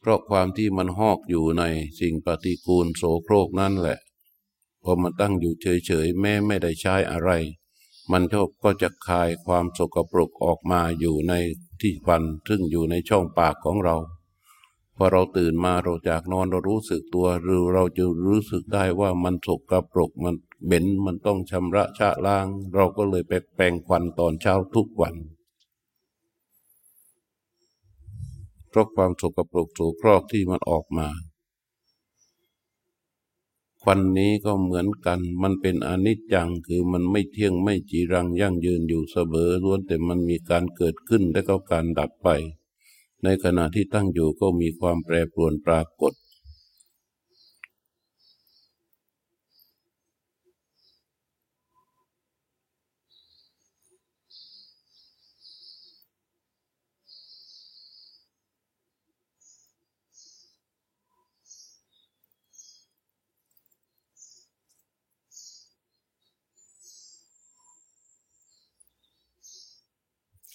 [0.00, 1.62] เพราะความที่มันหอกอยู่ใน
[2.00, 3.98] สิ่งปฏิกูลโสโครกนั่นแหละ
[4.82, 7.30] พอมันตั้งอยู่เฉยๆแม้ไม่ได้ใช้อะไร
[8.12, 8.22] มัน
[8.62, 11.32] ก็จะคายความสกปรกออกมาอยู่ใน
[11.80, 13.96] ที่ฟันซึ่งอยู่ในช่องปากของเรา
[14.96, 25.14] พอเราตื่นมาเราจากนอนเรารู้สึกตัวหรือเราจะรู้สึกได้ว่ามันสกปรกมันเหม็นมันต้องชำระชะล้าง เราก็เลยไปแปรงควันตอนเช้าทุกวัน
[28.68, 31.08] เพราะความสกปรกโสโครกที่มันออกมา
[33.82, 42.28] ควันนี้ก็เหมือนกัน มันเป็นอนิจจัง คือมันไม่เที่ยงไม่จีรังยั่งยืนอยู่เสมอล้วนแต่มันมีการเกิดขึ้นและก็การดับไป
[43.24, 46.12] ในขณะที่ตั้งอยู่ก็มีความแปรปรวนปรากฏ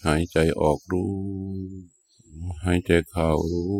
[0.05, 1.88] หายใจออกรู้
[2.61, 3.75] ใหายใจเข้ารู้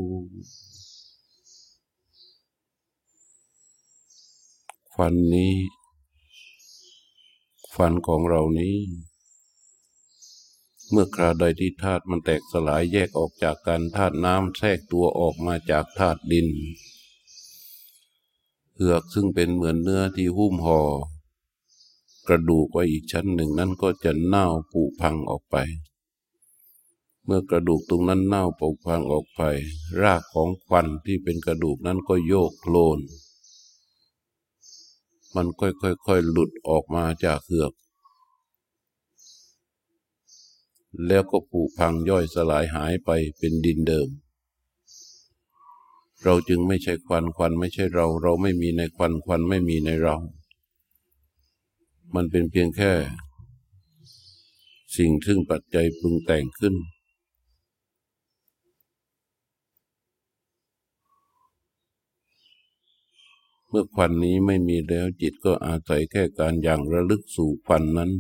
[4.96, 5.54] ฟันนี้
[7.76, 8.76] ฟันของเรานี้
[10.92, 16.48] เมื่อคราใดที่ธาตุมันแตกสลายแยกออกจากกันธาตุน้ำแทรกตัวออกมาจากธาตุดิน
[18.76, 20.80] เหือกซึ่งเป็นเหมือนเนื้อที่หุ้มหอ่อ
[22.28, 25.56] กระดูกไว้อีกชั้นหนึ่งนั้นก็จะเน่าผุพังออกไป
[27.32, 29.42] เมื่อกระดูกตรงนั้นเน่าปกพังออกไป
[30.02, 33.00] รากของควันที่เป็นกระดูกนั้นก็โยกโคลน
[35.36, 37.74] มันค่อยๆหลุดออกมาจากเหือก
[41.08, 44.10] แล้วก็ผุพังย่อยสลายหายไปเป็นดินเดิม
[46.24, 50.16] เราจึงไม่ใช่ควันควันไม่ใช่เรา เราไม่มีในควันควันไม่มีในเรา
[52.16, 52.92] มันเป็นเพียงแค่
[54.98, 56.76] สิ่งซึ่งปัจจัยปรุงแต่งขึ้น
[63.72, 68.12] เมื่อควันนี้ไม่มีแล้วจิตก็อาศัยแค่การอย่างระลึกสู่ควันนั้น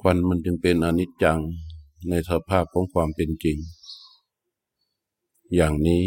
[0.00, 1.38] ควันมันจึงเป็นอนิจจัง
[2.08, 3.58] ในสภาพของความเป็นจริง
[5.54, 6.04] อย่างนี้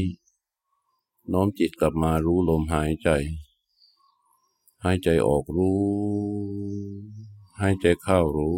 [1.32, 3.10] น้อมจิตกลับมารู้ลมหายใจ
[4.84, 5.80] หายใจออกรู้
[7.60, 8.56] หายใจเข้ารู้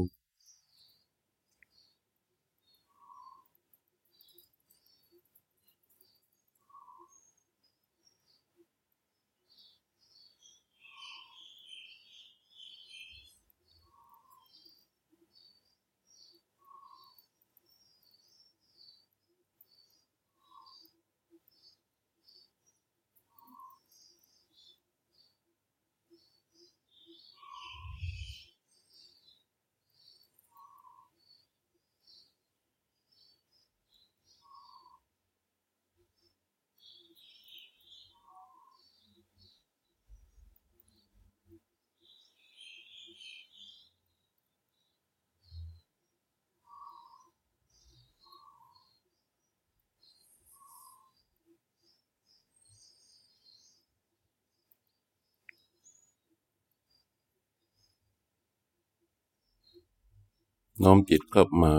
[60.84, 61.73] น้อมจิตกลับมา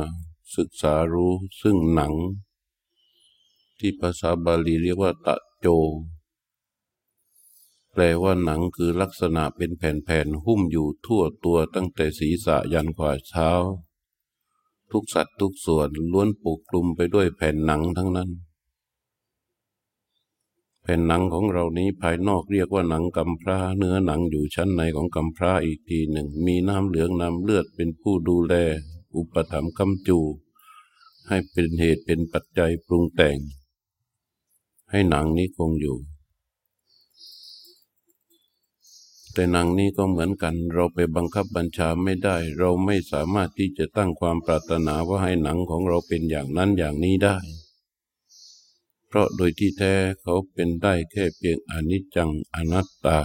[0.57, 2.13] ศึกษารู้ซึ่งหนัง
[3.79, 5.67] ที่ภาษาบาลีเรียกว่าตะโจ
[7.93, 13.51] แปลว่าหนังคือลักษณะเป็นแผ่นๆหุ้มอยู่ทั่วตัวตั้งแต่ศีรษะยันขวาเท้า
[14.91, 18.31] ทุกสัตว์ทุกส่วนล้วนปกคลุมไปด้วยแผ่นหนังทั้งนั้น
[20.83, 28.55] แผ่นหนังของเรานี้ภายนอกเรียกว่าหนังกำพร้า เนื้อหนังอยู่ชั้นในของกำพร้าอีกทีหนึ่ง มีน้ำเหลืองน้ำเลือดเป็นผู้ดูแล
[29.17, 30.19] อุปถัมภ์คำจู
[31.29, 33.39] ให้เป็นเหตุเป็นปัจจัยปรุงแต่ง
[34.91, 35.99] ให้หนังนี้คงอยู่
[39.35, 47.37] แต่หนังนี้ก็เหมือนกัน เราไปบังคับบัญชาไม่ได้ เราไม่สามารถที่จะตั้งความปรารถนาว่าให้หนังของเราเป็นอย่างนั้นอย่างนี้ได้
[49.13, 53.19] เพราะโดยที่แท้เขาเป็นได้แค่เพียงอนิจจังอนัตตา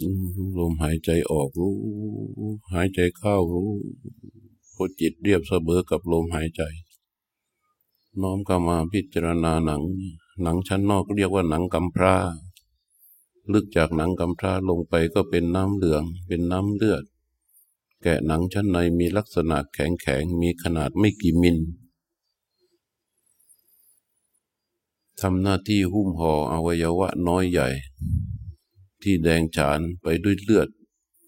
[0.00, 1.74] รู้ลมหายใจออกรู้
[2.72, 3.70] หายใจเข้ารู้
[4.74, 6.62] พอจิตเรียบเสมอกับลมหายใจ
[8.22, 9.82] น้อมเข้ามาพิจารณาหนัง
[10.42, 12.14] หนังชั้นนอกเรียกว่าหนังกำพร้า
[13.52, 17.04] ลึกจากหนังกำพร้าลงไปก็เป็นน้ำเหลือง เป็นน้ำเลือด
[18.02, 21.58] แกะหนังชั้นในมีลักษณะแข็งแข็งมีขนาดไม่กี่มิล
[25.20, 27.68] ทำหน้าที่หุ้มห่ออวัยวะน้อยใหญ่
[29.02, 30.68] ที่แดงฉานไปด้วยเลือด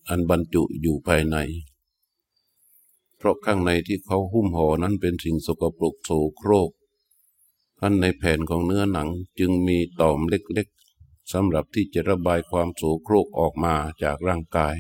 [0.08, 1.36] อันบรรจุอยู่ภายใน
[3.16, 6.70] เพราะข้างในที่เขาหุ้มห่อนั้นเป็นสิ่งสกปรกโสโครก
[7.78, 9.08] ท่านในแผ่นของเนื้อหนัง
[9.38, 10.68] จึงมีต่อมเล็ก
[11.32, 14.76] สำหรับที่จะระบายความโสโครกออกมาจากร่างกาย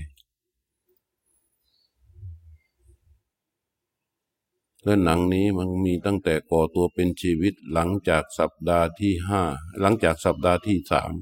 [4.84, 9.42] และหนังนี้มันมีตั้งแต่ก่อตัวเป็นชีวิตหลังจากสัปดาห์ที่ห้า
[9.80, 11.12] หลังจากสัปดาห์ที่สาม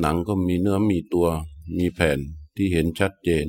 [0.00, 1.28] หนังก็มีเนื้อมีตัว
[1.78, 2.18] มีแผ่น
[2.56, 3.46] ที่เห็นชัดเจน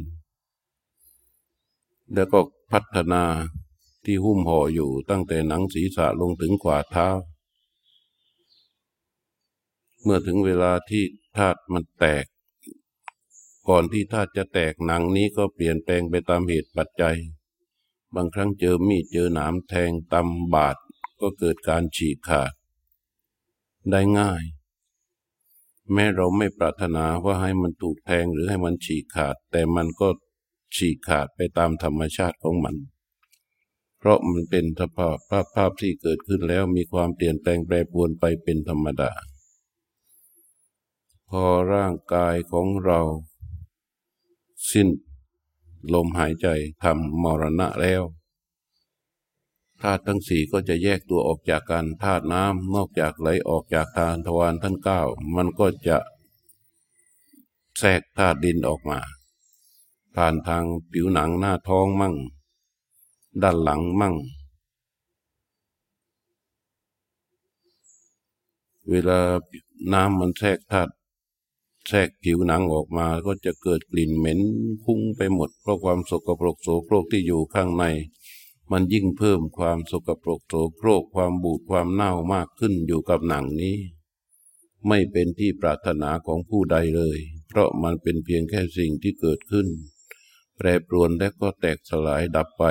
[2.14, 2.40] แล้วก็
[2.72, 3.24] พัฒนา
[4.06, 7.08] ที่หุ้มห่ออยู่ตั้งแต่หนังศีรษะลงถึงขวาเท้า
[10.04, 11.04] เมื่อถึงเวลาที่
[11.38, 12.26] ธาตุมันแตก
[13.70, 17.18] ก่อนที่ธาตุจะแตกหนังนี้ก็เปลี่ยนแปลงไปตามเหตุปัจจัย
[18.16, 20.78] บางครั้งเจอมีดเจอหนามแทงตำบาด
[21.22, 22.54] ก็เกิดการฉีกขาด
[23.92, 24.44] ได้ง่าย
[25.94, 30.08] แม้เราไม่ปรารถนาว่าให้มันถูกแทงหรือให้มันฉีกขาด แต่มันก็
[30.76, 32.76] ฉีกขาดไปตามธรรมชาติของมัน
[34.00, 39.12] เพราะมันเป็นสภาพภาพภาพที่เกิดขึ้นแล้วมีความเปลี่ยนแปลงแปรปรวนไปเป็นธรรมดา
[41.44, 43.00] อร่างกายของเรา
[44.72, 44.90] สิ้น
[45.94, 46.48] ลมหายใจ
[46.84, 48.04] ทำมรณะแล้ว
[49.82, 55.02] ธาตุทั้งสี่ก็จะแยกตัวออกจากกันธาตุน้ำนอกจากไหลออกจากทานทวารทั้งเก้า
[55.36, 55.98] มันก็จะ
[57.80, 59.00] แทรกธาตุดินออกมา
[60.16, 62.16] ผ่านทางผิวหนังหน้าท้องมั่ง
[63.42, 64.16] ด้านหลังมั่ง
[68.90, 69.20] เวลา
[69.94, 70.92] น้ำมันแทรกธาตุ
[71.88, 74.40] แทรกผิวหนังออกมาก็จะเกิดกลิ่นเหม็น
[74.86, 77.86] คุ้งไปหมด เพราะความสกปรกโสโครกที่อยู่ข้างใน
[78.72, 83.78] มันยิ่งเพิ่มความสกปรกโสโครกความบูดความเน่ามากขึ้นอยู่กับหนังนี้
[84.88, 87.18] ไม่เป็นที่ปรารถนาของผู้ใดเลย
[87.48, 89.68] เพราะมันเป็นเพียงแค่สิ่งที่เกิดขึ้น
[90.58, 92.64] แปรปรวนและก็แตกสลายดับไป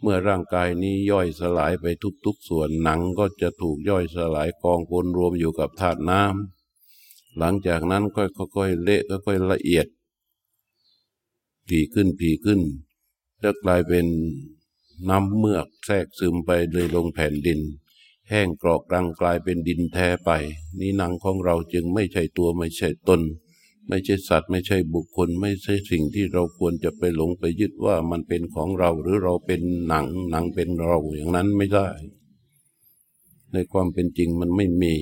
[0.00, 1.86] เมื่อร่างกายนี้ย่อยสลายไป
[2.24, 6.59] ทุกๆส่วนหนังก็จะถูกย่อยสลายกองปนรวมอยู่กับธาตุน้ำ
[7.38, 9.86] หลังจากนั้นค่อยๆเละค่อยๆละเอียด
[11.68, 12.60] ผีขึ้นผีขึ้น
[13.42, 14.06] จะกลายเป็น
[15.08, 17.60] น้ำเมือกแทรกซึมไปเลยลงแผ่นดิน
[18.28, 20.30] แห้งกรอกรังกลายเป็นดินแท้ไป
[20.78, 23.20] นี่หนังของเราจึงไม่ใช่ตัวไม่ใช่ตน
[23.88, 31.88] ไม่ใช่สัตว์ ไม่ใช่บุคคล ไม่ใช่สิ่งที่เราควรจะไปหลงไปยึดว่ามันเป็นของเราหรือเราเป็นหนังหนังเป็นเราอย่างนั้นไม่ได้
[33.52, 34.94] ในความเป็นจริงมันไม่มี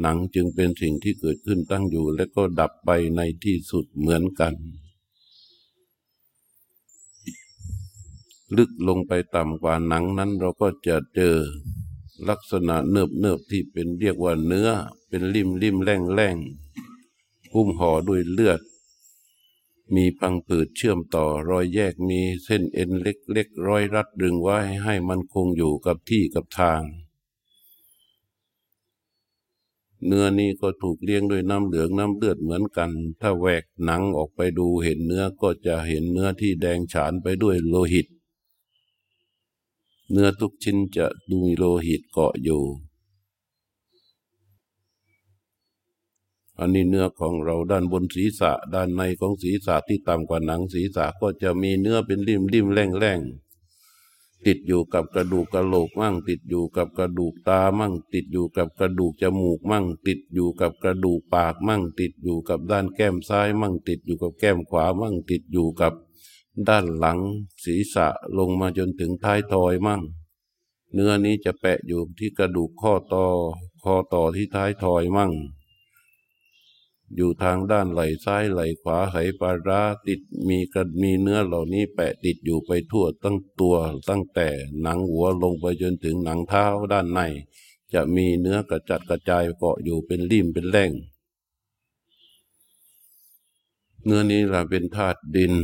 [0.00, 4.54] หนังจึงเป็นสิ่งที่เกิดขึ้นตั้งอยู่ และก็ดับไปในที่สุดเหมือนกัน
[8.56, 11.36] ลึกลงไปต่ำกว่าหนังนั้นเราก็จะเจอ
[12.28, 14.68] ลักษณะเนิบเนิบที่เป็นเรียกว่าเนื้อ
[15.08, 16.36] เป็นริมริมแรงแรง
[17.54, 18.60] หุ้มห่อด้วยเลือด
[19.94, 26.82] มีพังผืดเชื่อมต่อรอยแยกมีเส้นเอ็นเล็กๆร้อยรัดดึงไว้ให้มันคงอยู่กับที่กับทาง
[30.06, 32.90] เนื้อนี้ก็ถูกเลี้ยงด้วยน้ำเหลืองน้ำเลือดเหมือนกัน
[33.20, 38.06] ถ้าแหวกหนังออกไปดูเห็นเนื้อก็จะเห็นเนื้อที่แดงฉานไปด้วยโลหิต
[40.10, 42.62] เนื้อทุกชิ้นจะดูมีโลหิตเกาะอยู่
[46.58, 53.20] อันนี้เนื้อของเราด้านบนศีรษะ ด้านในของศีรษะที่ต่ำกว่าหนังศีรษะก็จะมีเนื้อเป็นริมริมแรงแรง
[54.46, 65.92] ติดอยู่กับกระดูกกระโหลกมั่ง ติดอยู่กับกระดูกตามั่ง ติดอยู่กับกระดูกจมูกมั่ง ติดอยู่กับกระดูกปากมั่ง ติดอยู่กับด้านแก้มซ้ายมั่ง ติดอยู่กับแก้มขวามั่ง ติดอยู่กับ
[66.68, 67.18] ด้านหลัง
[67.64, 68.06] ศีรษะ
[68.38, 70.02] ลงมาจนถึงท้ายทอยมั่ง
[70.92, 73.26] เนื้อนี้จะแปะอยู่ที่กระดูกข้อต่อ
[73.82, 75.32] คอต่อที่ท้ายทอยมั่ง
[77.16, 83.76] อยู่ทางด้านไหล่ซ้ายไหล่ขวาไหปาราติดมีกระมีเนื้อเหล่านี้แปะติดอยู่ไปทั่วตั้งตัว
[84.08, 84.48] ตั้งแต่
[84.80, 87.20] หนังหัวลงไปจนถึงหนังเท้าด้านใน
[87.92, 90.90] จะมีเนื้อกระจัดกระจายเกาะอยู่เป็นริมเป็นแร่ง
[94.04, 95.54] เนื้อนี้ละเป็นธาตุดิน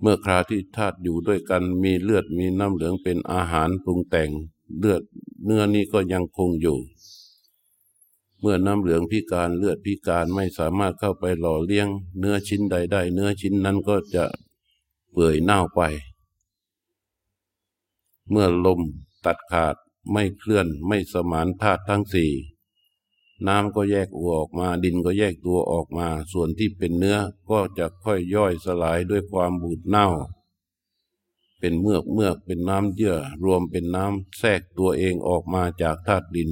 [0.00, 4.30] เมื่อคราที่ธาตุอยู่ด้วยกันมีเลือดมีน้ำเหลืองเป็นอาหารปรุงแต่ง
[4.78, 5.02] เลือด
[5.44, 6.78] เนื้อนี้ก็ยังคงอยู่
[8.40, 11.88] เมื่อน้ำเหลืองพิการเลือดพิการไม่สามารถเข้าไปหล่อเลี้ยง
[12.18, 14.24] เนื้อชิ้นใดได้ เนื้อชิ้นนั้นก็จะ
[15.10, 15.80] เปื่อยเน่าไป
[18.30, 18.80] เมื่อลม
[19.24, 19.74] ตัดขาด
[20.12, 22.30] ไม่เคลื่อนไม่สมานธาตุทั้งสี่
[23.46, 27.16] น้ำก็แยกอัวออกมา ดินก็แยกตัวออกมา ส่วนที่เป็นเนื้อ
[27.50, 30.08] ก็จะค่อยย่อยสลายด้วยความบูดเน่า
[31.58, 36.50] เป็นเมือกเมือกเป็นน้ำเยื่อรวมเป็นน้ำแทรกตัวเองออกมาจากธาตุดิน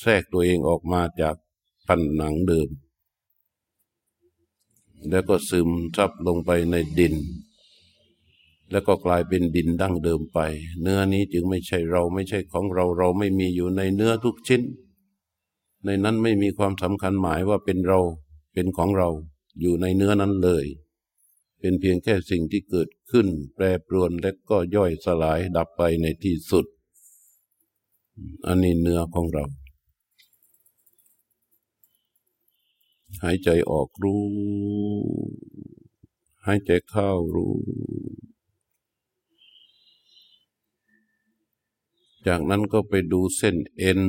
[0.00, 1.36] แทรกตัวเองออกมาจาก
[1.86, 2.68] พันหนังเดิม
[5.10, 7.14] แล้วก็ซึมซับลงไปในดิน
[8.70, 10.38] แล้วก็กลายเป็นดินดั้งเดิมไป
[10.80, 14.62] เนื้อนี้จึงไม่ใช่เราไม่ใช่ของเราเราไม่มีอยู่ในเนื้อทุกชิ้น
[15.84, 17.98] ในนั้นไม่มีความสำคัญหมายว่าเป็นเรา
[18.54, 19.08] เป็นของเรา
[19.60, 20.64] อยู่ในเนื้อนั้นเลย
[21.60, 26.64] เป็นเพียงแค่สิ่งที่เกิดขึ้น แปรปรวนและก็ย่อยสลายดับไปในที่สุด
[28.46, 29.44] อันนี้เนื้อของเรา
[33.22, 34.22] หายใจออกรู้
[36.46, 37.54] หายใจเข้ารู้
[42.26, 44.00] จากนั้นก็ไปดูเส้นเอ็น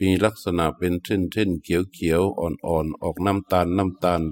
[0.00, 4.22] มีลักษณะเป็นเส้นเส้นเขียวเขียวอ่อนๆออกน้ำตาลน้ำตาล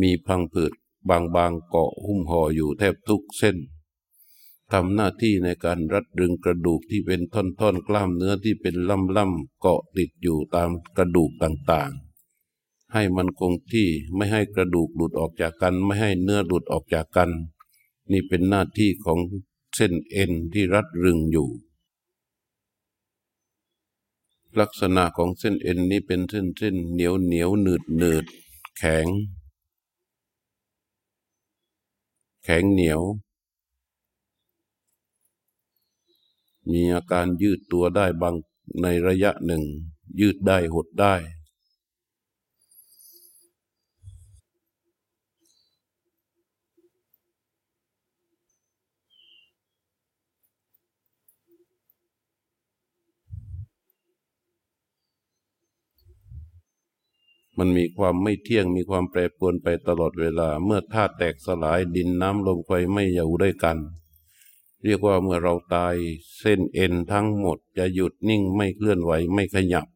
[0.00, 0.72] มีพังผืด
[1.08, 3.56] บางๆเกาะหุ้มห่ออยู่แทบทุกเส้น
[4.72, 8.74] ทำหน้าที่ในการรัดดึงกระดูกที่เป็นท่อนๆกล้ามเนื้อที่เป็น
[9.16, 12.05] ล่ำๆเกาะติดอยู่ตามกระดูกต่างๆ
[12.92, 17.30] ให้มันคงที่ไม่ให้กระดูกหลุดออกจากกัน ไม่ให้เนื้อหลุดออกจากกัน
[18.10, 19.18] นี่เป็นหน้าที่ของ
[19.74, 21.48] เส้นเอ็นที่รัดรึงอยู่
[24.60, 28.24] ลักษณะของเส้นเอ็นนี้เป็นเส้นเส้นเหนียวเหนียวหนืดหนืด
[28.78, 29.06] แข็ง
[32.44, 33.00] แข็งเหนียว
[36.70, 38.34] มีอาการยืดตัวได้บาง
[38.82, 39.62] ในระยะหนึ่ง
[40.20, 41.14] ยืดได้หดได้
[57.58, 63.78] มันมีความไม่เที่ยงมีความแปรปรวนไปตลอดเวลา เมื่อธาตุแตกสลายดินน้ำลมไฟไม่อยู่ด้วยกัน
[64.84, 65.94] เรียกว่าเมื่อเราตาย
[66.38, 69.86] เส้นเอ็นทั้งหมด จะหยุดนิ่งไม่เคลื่อนไหวไม่ขยับ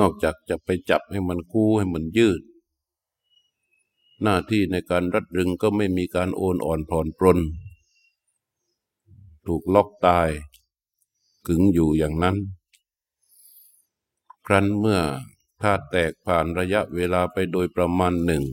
[0.00, 2.42] นอกจากจะไปจับให้มันกู้ให้มันยืด
[4.22, 7.38] หน้าที่ในการรัดรึงก็ไม่มีการโอนอ่อนผ่อนปรน
[9.46, 10.28] ถูกล็อกตาย
[11.46, 12.36] กึงอยู่อย่างนั้น
[14.46, 15.00] ครั้นเมื่อ
[15.62, 18.44] ธาตุแตกผ่านระยะเวลาไปโดยประมาณหนึ่ง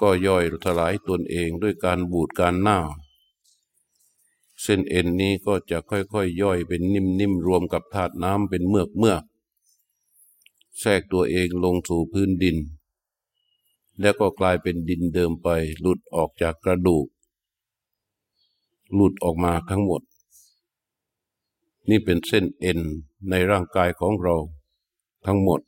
[0.00, 2.78] ก็ย่อยสลายตนเองด้วยการบูดการหน้า
[4.62, 9.22] เส้นเอ็นนี้ก็จะค่อยๆยย่อยเป็นนิ่มๆรวมกับธาตุน้ำเป็นเมือกเมือก
[10.80, 12.56] แทรกตัวเองลงสู่พื้นดิน
[14.00, 15.48] แล้วก็กลายเป็นดินเดิมไป
[15.80, 17.06] หลุดออกจากกระดูก
[18.94, 20.02] หลุดออกมาทั้งหมด
[21.88, 22.80] นี่เป็นเส้นเอ็น
[23.30, 24.36] ในร่างกายของเรา
[25.26, 25.60] ทั้งหมด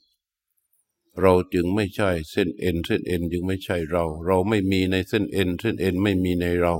[1.22, 6.74] เราจึงไม่ใช่เส้นเอ็น เส้นเอ็นจึงไม่ใช่เรา เราไม่มีในเส้นเอ็น เส้นเอ็นไม่มีในเรา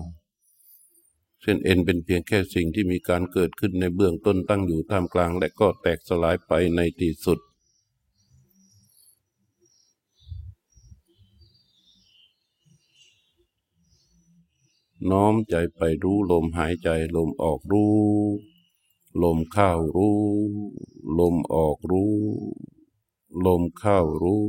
[1.42, 7.38] เส้นเอ็นเป็นเพียงแค่สิ่งที่มีการเกิดขึ้นในเบื้องต้นตั้งอยู่ท่ามกลาง และก็แตกสลายไปในที่สุด
[15.10, 17.94] น้อมใจไปรู้ลมหายใจลมออกรู้
[19.22, 20.20] ลมเข้ารู้
[21.18, 22.16] ลมออกรู้
[23.46, 24.46] ลมเข้ารู้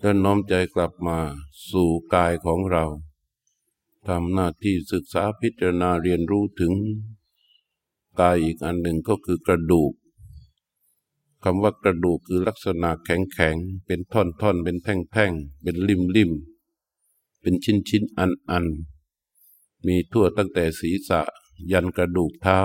[0.00, 1.18] แล้วน้อมใจกลับมา
[1.70, 2.84] สู่กายของเรา
[4.08, 6.72] ทำหน้าที่ศึกษาพิจารณาเรียนรู้ถึง
[8.20, 9.92] กายอีกอันหนึ่งก็คือกระดูก
[11.42, 15.32] คำว่ากระดูกคือลักษณะแข็งแข็งเป็นท่อนท่อนเป็นแท่งแท่ง
[15.62, 16.32] เป็นริมริม
[17.40, 18.66] เป็นชิ้นชิ้นอันอัน
[19.86, 21.20] มีทั่วตั้งแต่ศีรษะ
[21.72, 22.58] ยันกระดูกเท้า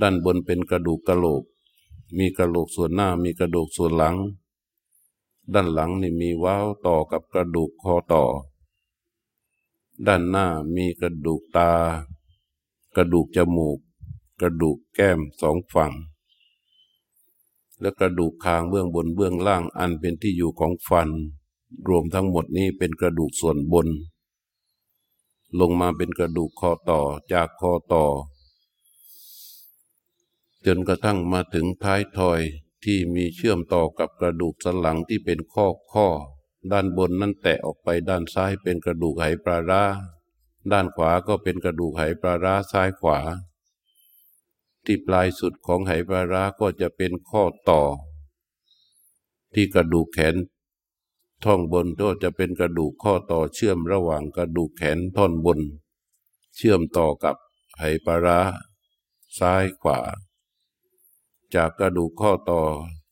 [0.00, 1.42] ด้านบนเป็นกระดูกกระโหลก
[2.18, 4.16] มีกระโหลกส่วนหน้ามีกระดูกส่วนหลัง
[5.52, 8.24] ด้านหลังนี่มีว้าวต่อกับกระดูกคอต่อ
[10.06, 11.70] ด้านหน้ามีกระดูกตา
[12.96, 13.78] กระดูกจมูก
[14.40, 15.92] กระดูกแก้มสองฝั่ง
[17.80, 21.08] และกระดูกคางเบื้องบนเบื้องล่างอันเป็นที่อยู่ของฟัน
[21.88, 23.88] รวมทั้งหมดนี้เป็นกระดูกส่วนบน
[25.60, 27.00] ลงมาเป็นกระดูกคอต่อ
[27.32, 28.04] จากคอต่อ
[30.66, 32.40] จนกระทั่งมาถึงท้ายทอย
[32.84, 36.08] ที่มีเชื่อมต่อกับกระดูกสันหลังที่เป็นข้อข้อ
[36.72, 39.82] ด้านบนนั้นแตะออกไปด้านซ้ายเป็นกระดูกไหปลาร้า
[40.72, 43.18] ด้านขวาก็เป็นกระดูกไหปลาร้าซ้ายขวา
[44.84, 47.82] ที่ปลายสุดของไหปลาร้าก็จะเป็นข้อต่อ
[49.54, 50.36] ที่กระดูกแขน
[51.44, 55.60] ท่องบนก็จะเป็นกระดูกข้อต่อเชื่อมระหว่างกระดูกแขนท่อนบน
[56.56, 57.36] เชื่อมต่อกับ
[57.78, 58.40] ไหปลาร้า
[59.38, 59.98] ซ้ายขวา
[61.54, 62.62] จากกระดูกข้อต่อ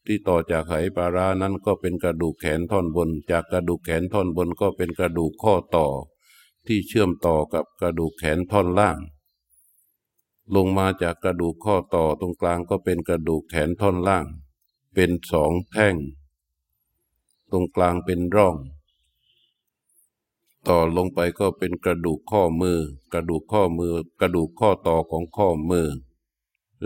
[0.07, 5.87] ที่ต่อจากไหปลาร้านั้นก็เป็นกระดูกแขนท่อนบน จากกระดูกแขนท่อนบนก็เป็นกระดูกข้อต่อ
[6.67, 8.99] ที่เชื่อมต่อกับกระดูกแขนท่อนล่าง
[10.55, 14.27] ลงมาจากกระดูกข้อต่อตรงกลางก็เป็นกระดูกแขนท่อนล่าง
[14.95, 15.95] เป็นสองแท่ง
[17.51, 18.57] ตรงกลางเป็นร่อง
[20.69, 22.79] ต่อลงไปก็เป็นกระดูกข้อมือ
[23.13, 25.89] กระดูกข้อมือ กระดูกข้อต่อของข้อมือ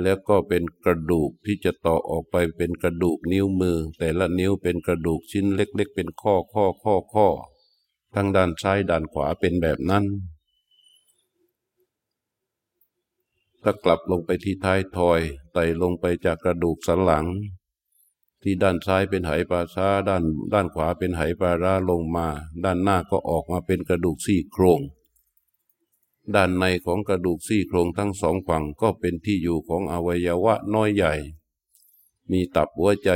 [0.00, 7.28] แล้วก็เป็นกระดูกที่จะต่อออกไปเป็นกระดูกนิ้วมือ แต่ละนิ้วเป็นกระดูกชิ้นเล็ก ๆ เป็นข้อข้อข้อข้อ
[8.14, 10.04] ทั้งด้านซ้ายด้านขวาเป็นแบบนั้น
[13.62, 15.20] ถ้ากลับลงไปที่ท้ายทอย
[15.52, 17.26] ไต่ลงไปจากกระดูกสันหลัง
[18.42, 22.26] ที่ด้านซ้ายเป็นไหปลาซาด้านด้านขวาเป็นไหปลาราลงมา
[22.64, 24.80] ด้านหน้าก็ออกมาเป็นกระดูกซี่โครง
[26.34, 31.14] ด้านในของกระดูกซี่โครงทั้งสองฝั่งก็เป็นที่อยู่ของอวัยวะน้อยใหญ่
[32.30, 33.10] มีตับหัวใจ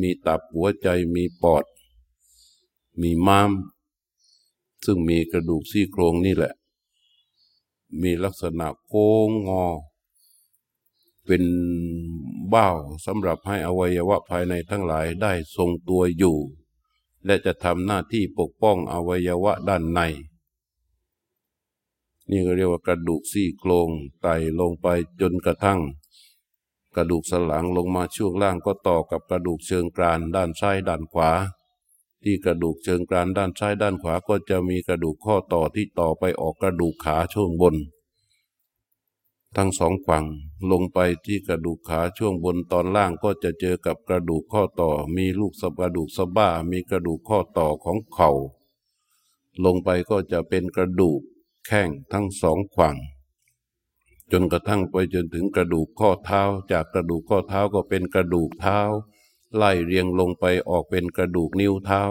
[0.00, 1.64] มีตับหัวใจมีปอด
[3.00, 3.50] มีม้าม
[4.84, 6.52] ซึ่งมีกระดูกซี่โครงนี่แหละ
[8.02, 9.66] มีลักษณะโค้งงอ
[11.26, 11.44] เป็น
[12.48, 12.68] เบ้า
[13.06, 16.38] สำหรับให้อวัยวะภายในทั้งหลายได้ทรงตัวอยู่
[17.24, 20.00] และจะทำหน้าที่ปกป้องอวัยวะด้านใน
[22.30, 23.88] นี่ก็เรียกว่ากระดูกซี่โครง
[24.22, 24.86] ไต่ลงไป
[25.20, 25.80] จนกระทั่ง
[26.96, 31.30] กระดูกสันหลังลงมาช่วงล่างก็ต่อกับกระดูกเชิงกรานด้านซ้ายด้านขวา
[32.24, 37.76] ที่กระดูกเชิงกรานด้านซ้ายด้านขวาก็จะมีกระดูกข้อต่อที่ต่อไปออกกระดูกขาช่วงบน
[39.56, 40.24] ทั้งสองฝั่ง
[40.70, 48.30] ลงไปที่กระดูกขาช่วงบนตอนล่างก็จะเจอกับกระดูกข้อต่อ มีลูกสะกระดูกสะบ้ามีกระดูกข้อต่อของเขา่า
[49.64, 51.20] ลงไปก็จะเป็นกระดูก
[51.66, 52.96] แข้งทั้งสองฝั่ง
[54.32, 58.80] จนกระทั่งไปจนถึงกระดูกข้อเท้า จากกระดูกข้อเท้าก็เป็นกระดูกเท้า
[59.56, 62.02] ไล่เรียงลงไปออกเป็นกระดูกนิ้วเท้า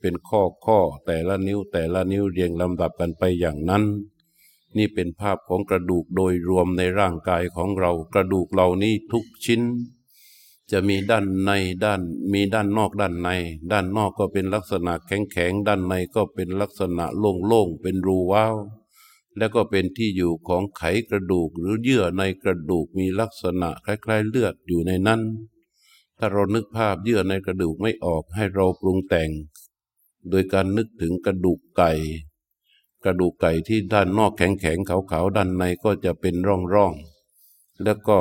[0.00, 3.84] เป็นข้อข้อแต่ละนิ้วแต่ละนิ้วเรียงลำดับกันไปอย่างนั้น
[4.76, 9.62] นี่เป็นภาพของกระดูกโดยรวมในร่างกายของเรา กระดูกเหล่านี้ทุกชิ้น
[10.70, 11.50] จะมีด้านใน
[11.84, 12.00] ด้าน
[12.32, 13.28] มีด้านนอกด้านใน
[13.72, 18.56] ด้านนอกก็เป็นลักษณะแข็งแข็งด้านในก็เป็นลักษณะโล่งๆเป็นรูว้าว
[19.36, 25.20] แล้วก็เป็นที่อยู่ของไขกระดูกหรือเยื่อในกระดูกมีลักษณะคล้ายๆเลือดอยู่ในนั้น
[26.18, 29.30] ถ้าเรานึกภาพเยื่อในกระดูกไม่ออกให้เราปรุงแต่ง
[30.30, 31.92] โดยการนึกถึงกระดูกไก่
[33.04, 36.34] กระดูกไก่ที่ด้านนอกแข็งๆขาวๆด้านในก็จะเป็น
[36.74, 38.18] ร่องๆแล้วก็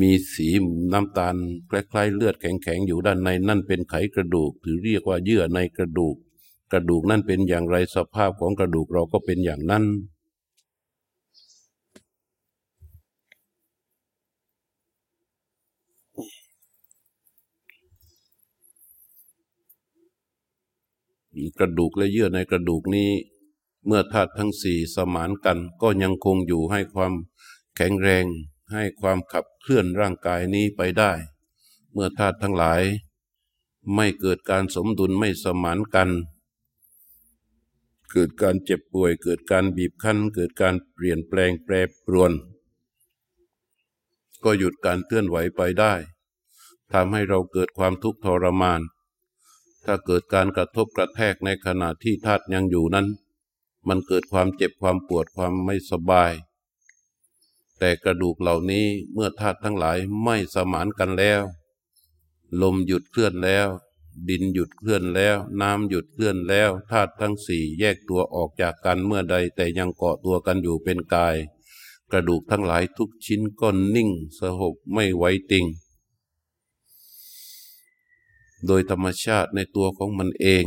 [0.00, 0.48] มีสี
[0.92, 1.36] น้ำตาล
[1.70, 6.16] คล้ายๆเลือดแข็งๆอยู่ด้านในนั่นเป็นไขกระดูกหรือเรียกว่าเยื่อในกระดูก
[6.72, 9.84] กระดูกนั่นเป็นอย่างไรสภาพของกระดูกเราก็เป็นอย่างนั้น
[21.58, 23.10] กระดูกและเยื่อในกระดูกนี้
[23.86, 27.12] เมื่อธาตุทั้งสี่สมานกัน ก็ยังคงอยู่ให้ความ
[27.76, 28.24] แข็งแรง
[28.72, 31.12] ให้ความขับเคลื่อนร่างกายนี้ไปได้
[31.92, 32.82] เมื่อธาตุทั้งหลาย
[33.94, 36.10] ไม่เกิดการสมดุลไม่สมานกัน
[38.12, 41.74] เกิดการเจ็บป่วย เกิดการบีบคั้น เกิดการเปลี่ยนแปลงแปร
[42.04, 42.32] ปรวน
[44.44, 45.94] ก็หยุดการเคลื่อนไหวไปได้
[46.92, 48.80] ทำให้เราเกิดความทุกข์ทรมาน
[49.84, 53.06] ถ้าเกิดการกระทบกระแทกในขณะที่ธาตุยังอยู่นั้น
[53.88, 56.32] มันเกิดความเจ็บความปวดความไม่สบาย
[57.78, 61.42] แต่กระดูกเหล่านี้เมื่อธาตุทั้งหลายไม่สมานกันแล้ว
[62.62, 63.68] ลมหยุดเคลื่อนแล้ว
[64.28, 71.36] ดินหยุดเคลื่อนแล้ว น้ำหยุดเคลื่อนแล้วธาตุทั้งสี่แยกตัวออกจากกันเมื่อใดแต่ยังเกาะตัวกันอยู่เป็นกาย
[72.10, 75.66] กระดูกทั้งหลายทุกชิ้นก็นิ่งสหบไม่ไหวติง
[78.66, 80.64] โดยธรรมชาติในตัวของมันเอง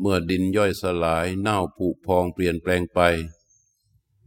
[0.00, 3.00] เมื่อดินย่อยสลายเน่าผุพองเปลี่ยนแปลงไป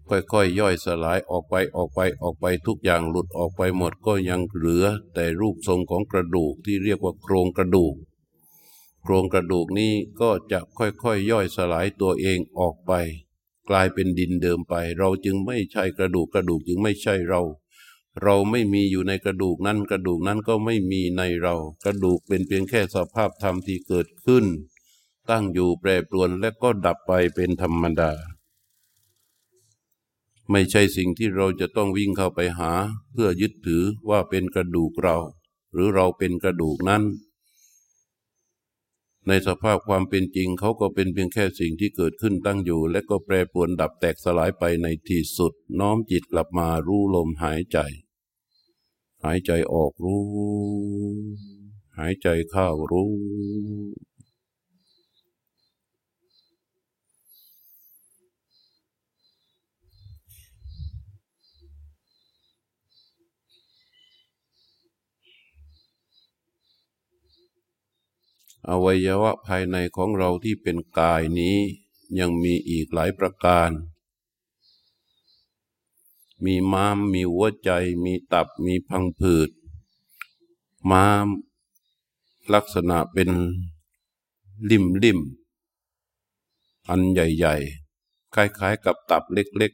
[0.09, 7.95] ค่อยๆยย่อยสลายออกไปออกไปออกไปทุกอย่างหลุดออกไปหมดก็ยังเหลือ แต่รูปทรงของกระดูกที่เรียกว่าโครงกระดูก
[9.03, 12.91] โครงกระดูกนี้ก็จะค่อยๆยย่อยสลายตัวเองออกไป
[13.70, 17.41] กลายเป็นดินเดิมไป เราจึงไม่ใช่กระดูกกระดูกจึงไม่ใช่เรา
[18.24, 24.45] เราไม่มีอยู่ในกระดูกนั้น กระดูกนั้นก็ไม่มีในเรา กระดูกเป็นเพียงแค่สภาพธรรมที่เกิดขึ้น
[25.30, 28.12] ตั้งอยู่แปรปรวนและก็ดับไปเป็นธรรมดา
[30.51, 32.72] ไม่ใช่สิ่งที่เราจะต้องวิ่งเข้าไปหา
[33.12, 35.18] เพื่อยึดถือว่าเป็นกระดูกเรา
[35.74, 37.03] หรือเราเป็นกระดูกนั้น
[39.28, 47.78] ในสภาพความเป็นจริงเขาก็เป็นเพียงแค่สิ่งที่เกิดขึ้นตั้งอยู่ และก็แปรปรวนดับแตกสลายไปในที่สุด น้อมจิตกลับมารู้ลมหายใจ
[49.24, 50.24] หายใจออกรู้
[51.97, 53.11] หายใจเข้ารู้
[68.70, 71.57] อวัยวะภายในของเราที่เป็นกายนี้
[72.20, 73.72] ยังมีอีกหลายประการ
[76.45, 77.70] มีม้าม มีหัวใจ
[78.03, 79.49] มีตับ มีพังผืด
[80.91, 81.28] ม้าม
[82.53, 83.30] ลักษณะเป็น
[84.70, 85.20] ริมริม
[86.89, 89.72] อันใหญ่ๆ คล้ายๆกับตับเล็ก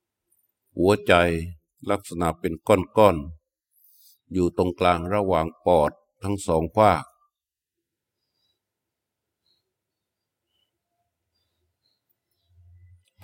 [0.00, 1.12] ๆ หัวใจ
[1.90, 5.92] ลักษณะเป็นก้อนๆ อยู่ตรงกลางระหว่างปอด
[6.22, 7.04] ทั้งสองภาค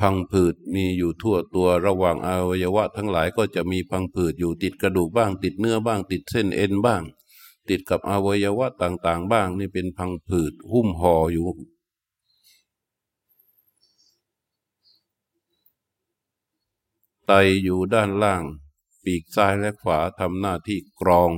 [0.01, 7.03] พังผืดมีอยู่ทั่วตัวระหว่างอวัยวะ ทั้งหลายก็จะมีพังผืดอยู่ติดกระดูกบ้าง ติดเนื้อบ้าง ติดเส้นเอ็นบ้าง
[7.69, 11.47] ติดกับอวัยวะต่างๆ บ้าง นี่เป็นพังผืดหุ้มห่ออยู่
[17.27, 17.33] ไต
[17.63, 18.43] อยู่ด้านล่าง
[19.05, 21.31] ปีกซ้ายและขวาทำหน้าที่กรอง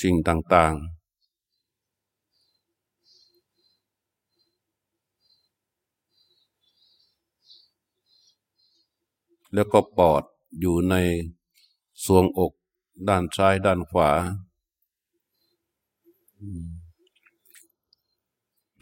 [0.00, 0.97] สิ่งต่างๆ
[9.58, 10.22] แล้วก็ปอด
[10.60, 10.94] อยู่ใน
[12.04, 12.52] สวงอก
[13.08, 14.10] ด้านซ้ายด้านขวา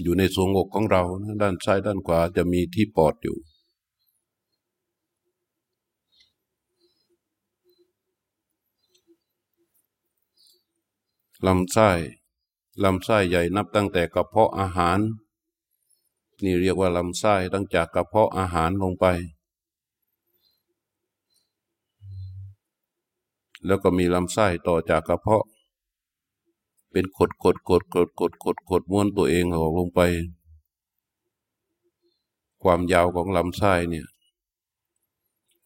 [0.02, 1.02] อยู่ในสวงอกของเรา
[1.42, 3.36] ด้านซ้ายด้านขวาจะมีที่ปอดอยู่
[11.46, 11.90] ลำไส้
[12.84, 14.98] ลำไส้ใหญ่นับตั้งแต่กระเพาะอาหาร
[16.44, 19.06] นี่เรียกว่าลำไส้ตั้งจากกระเพาะอาหารลงไป
[23.66, 25.44] แล้วก็มีลำไส้ต่อจากกระเพาะ
[26.90, 30.00] เป็นขดขดขดขดขดขดขดม้วนตัวเองออกลงไป
[32.62, 34.06] ความยาวของลำไส้เนี่ย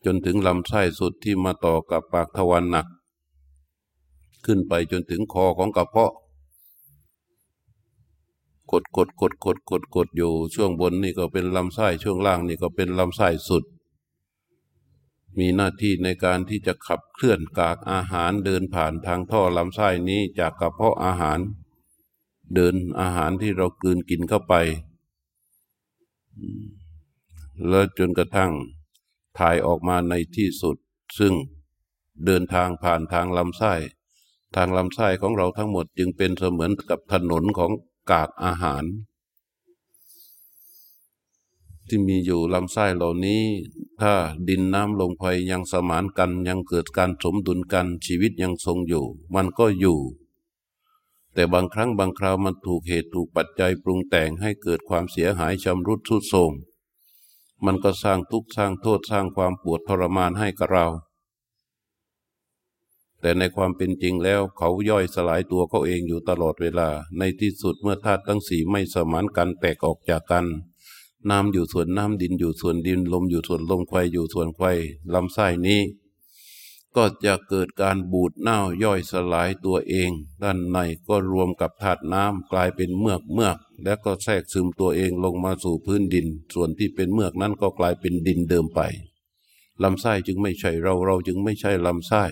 [0.04, 2.86] จนถึงลำไส้สุดที่มาต่อกับปากทวารหนัก
[4.44, 6.12] ขึ้นไปจนถึงคอของกระเพาะ
[8.70, 13.64] กดกดกดกดกดกดอยู่ช่วงบนนี่ก็เป็นลำไส้ช่วงล่างนี่ก็เป็นลำไส้สุด
[15.38, 21.38] มีหน้าที่ในการที่จะขับเคลื่อนกากอาหารเดินผ่านทางท่อลำไส้นี้จากกระเพาะอาหาร
[22.54, 24.54] เดินอาหารที่เรากลืนกินเข้าไป
[27.68, 28.52] แล้วจนกระทั่ง
[29.38, 30.76] ถ่ายออกมาในที่สุด
[31.18, 31.32] ซึ่ง
[32.24, 33.74] เดินทางผ่านทางลำไส้
[34.56, 37.72] ทางลำไส้ของเราทั้งหมดจึงเป็นเสมือนกับถนนของ
[38.10, 38.84] กากอาหาร
[41.90, 43.42] ที่มีอยู่ลำไส้เหล่านี้
[44.00, 44.14] ถ้า
[44.48, 49.98] ดินน้ำลงไปยังสมานกันยังเกิดการสมดุลกันชีวิตยังทรงอยู่ มันก็อยู่
[51.34, 56.52] แต่บางครั้งบางคราวมันถูกเหตุถูกปัจจัยปรุงแต่งให้เกิดความเสียหายชำรุดทรุดโทรม
[57.64, 60.86] มันก็สร้างทุกข์สร้างโทษสร้างความปวดทรมานให้กับเรา
[63.20, 66.88] แต่ในความเป็นจริงแล้วเขาย่อยสลายตัวเขาเองอยู่ตลอดเวลา
[67.18, 70.46] ในที่สุดเมื่อธาตุทั้งสี่ไม่สมานกันแตกออกจากกัน
[71.30, 74.76] น้ำอยู่ส่วนน้ำดินอยู่ส่วนดินลมอยู่ส่วนลมควายอยู่ส่วนควาย
[75.14, 75.80] ลำไส้นี้
[76.96, 80.10] ก็จะเกิดการบูดเน่าย่อยสลายตัวเอง
[80.42, 88.80] ด้านในก็รวมกับธาตุน้ำกลายเป็นเมือกเมือก แล้วก็แทรกซึมตัวเองลงมาสู่พื้นดิน ส่วนที่เป็นเมือกนั้นก็กลายเป็นดินเดิมไป
[89.82, 92.22] ลำไส้จึงไม่ใช่เราเราจึงไม่ใช่ลำไส้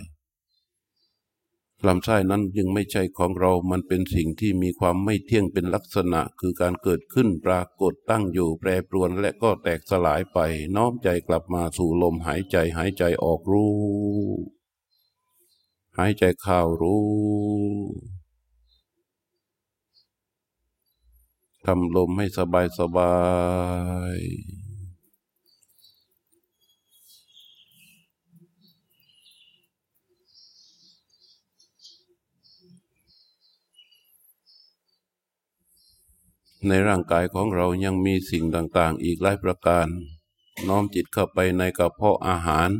[1.86, 10.38] ลำไส้นั้นจึงไม่ใช่ของเรา มันเป็นสิ่งที่มีความไม่เที่ยงเป็นลักษณะ คือการเกิดขึ้นปรากฏตั้งอยู่แปรปรวนและก็แตกสลายไป
[10.76, 13.74] น้อมใจกลับมาสู่ลมหายใจหายใจออกรู้
[15.98, 17.06] หายใจเข้ารู้
[21.64, 23.14] ทำลมให้สบายสบา
[24.16, 24.18] ย
[36.66, 39.86] ในร่างกายของเรายังมีสิ่งต่าง ๆ อีกหลายประการ
[40.68, 42.70] น้อมจิตเข้าไปในกระเพาะอาหาร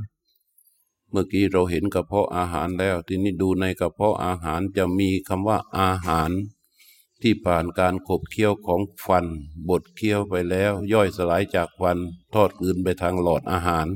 [1.10, 6.30] เมื่อกี้เราเห็นกระเพาะอาหารแล้ว ทีนี้ดูในกระเพาะอาหารจะมีคำว่าอาหาร
[7.22, 9.26] ที่ผ่านการขบเคี้ยวของฟัน
[9.68, 11.98] บดเคี้ยวไปแล้ว ย่อยสลายจากฟัน
[12.34, 13.86] ทอดคืนไปทางหลอดอาหาร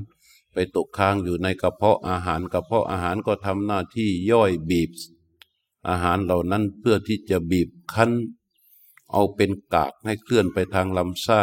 [0.52, 4.90] ไปตกค้างอยู่ในกระเพาะอาหาร กระเพาะอาหารก็ทำหน้าที่ย่อยบีบ
[5.88, 8.10] อาหารเหล่านั้นเพื่อที่จะบีบคั้น
[9.12, 11.42] เอาเป็นกากให้เคลื่อนไปทางลำไส้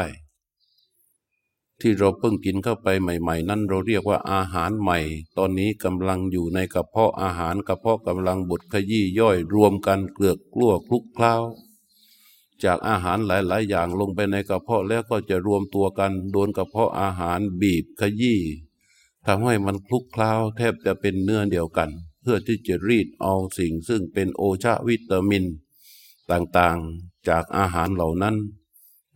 [1.82, 5.00] ที่เราเพิ่งกินเข้าไปใหม่ ๆ นั้นเราเรียกว่าอาหารใหม่
[5.38, 11.36] ตอนนี้กำลังอยู่ในกระเพาะอาหารกระเพาะกำลังบดขยี้ย่อยรวมกันเกลือกกลั้วคลุกเคล้า
[12.64, 18.40] จากอาหารหลายๆ อย่างลงไปในกระเพาะแล้วก็จะรวมตัวกันโดนกระเพาะอาหารบีบขยี้
[19.26, 21.90] ทำให้มันคลุกเคล้าแทบจะเป็นเนื้อเดียวกัน
[22.22, 25.46] เพื่อที่จะรีดเอาสิ่งซึ่งเป็นโอชาวิตามิน
[26.32, 28.36] ต่างๆ จากอาหารเหล่านั้น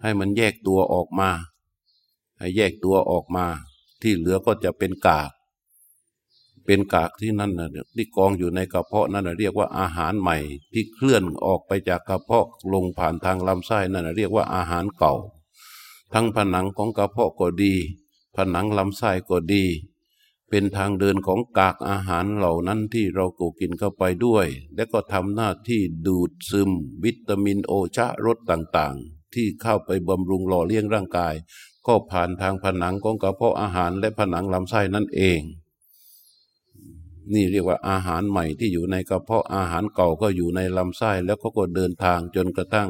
[0.01, 1.29] ให้มันแยกตัวออกมา
[2.37, 3.45] ให้แยกตัวออกมา
[4.01, 5.31] ที่เหลือก็จะเป็นกาก
[6.65, 10.37] เป็นกากที่นั่นนะที่กองอยู่ในกระเพาะนั่นนะเรียกว่าอาหารใหม่
[10.73, 15.13] ที่เคลื่อนออกไปจากกระเพาะลงผ่านทางลำไส้นั่นนะเรียกว่าอาหารเก่า
[16.13, 17.73] ทั้งผนังของกระเพาะก็ดี
[18.35, 19.63] ผนังลำไส้ก็ดี
[20.55, 24.45] เป็นทางเดินของกากอาหารเหล่านั้นที่เรากูกินเข้าไปด้วย
[24.75, 26.71] และก็ทำหน้าที่ดูดซึม
[27.03, 31.33] วิตามินโอชะรสต่างๆ ที่เข้าไปบำรุงหล่อเลี้ยงร่างกาย
[31.87, 35.41] ก็ผ่านทางผนังของกระเพาะอาหารและผนังลำไส้นั่นเอง
[37.33, 42.89] นี่เรียกว่าอาหารใหม่ที่อยู่ในกระเพาะอาหารเก่าก็อยู่ในลำไส้แล้วก็ก็เดินทางจนกระทั่ง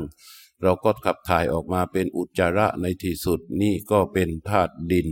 [0.61, 5.07] เราก็ขับถ่ายออกมาเป็นอุจจาระในที่สุดนี่ก็เป็นธาตุดิน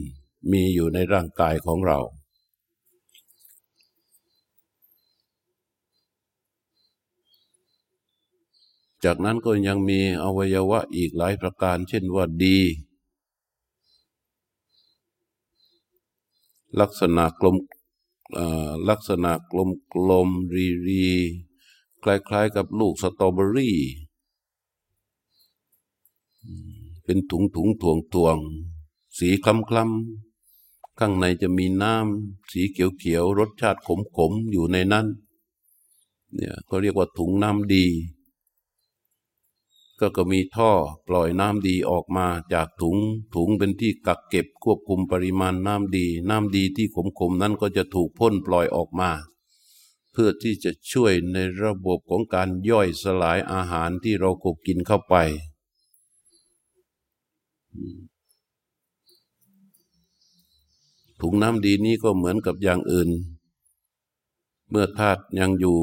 [0.51, 2.01] มีอยู่ในร่างกายของเรา
[9.03, 12.57] จากนั้นก็ยังมีอวัยวะอีกหลายประการ เช่นว่าดี
[16.79, 17.55] ลักษณะกลม
[18.89, 21.05] ลักษณะกลมกลมรีรี
[22.03, 23.77] คล้ายๆกับลูกสตรอเบอรี่
[27.03, 28.37] เป็นถุงถุงถ่วงถ่วง
[29.17, 35.07] สีคล้ำคล้ำข้างในจะมีน้ำสีเขียวเขียวรสชาติขมขมอยู่ในนั้น
[36.33, 37.85] เนี่ยก็เรียกว่าถุงน้ำดี
[40.03, 40.71] ก็ก็มีท่อ
[41.07, 42.97] ปล่อยน้ำดีออกมาจากถุง
[43.35, 46.87] ถุงเป็นที่กักเก็บควบคุมปริมาณน้ำดี น้ำดีที่
[47.19, 49.11] ขมๆนั้นก็จะถูกพ่นปล่อยออกมา
[50.11, 55.15] เพื่อที่จะช่วยในระบบของการย่อยสลายอาหารที่เรากกินเข้าไป
[61.21, 63.09] ถุงน้ำดีนี้ก็เหมือนกับอย่างอื่น
[64.69, 65.79] เมื่อธาตุยังอยู่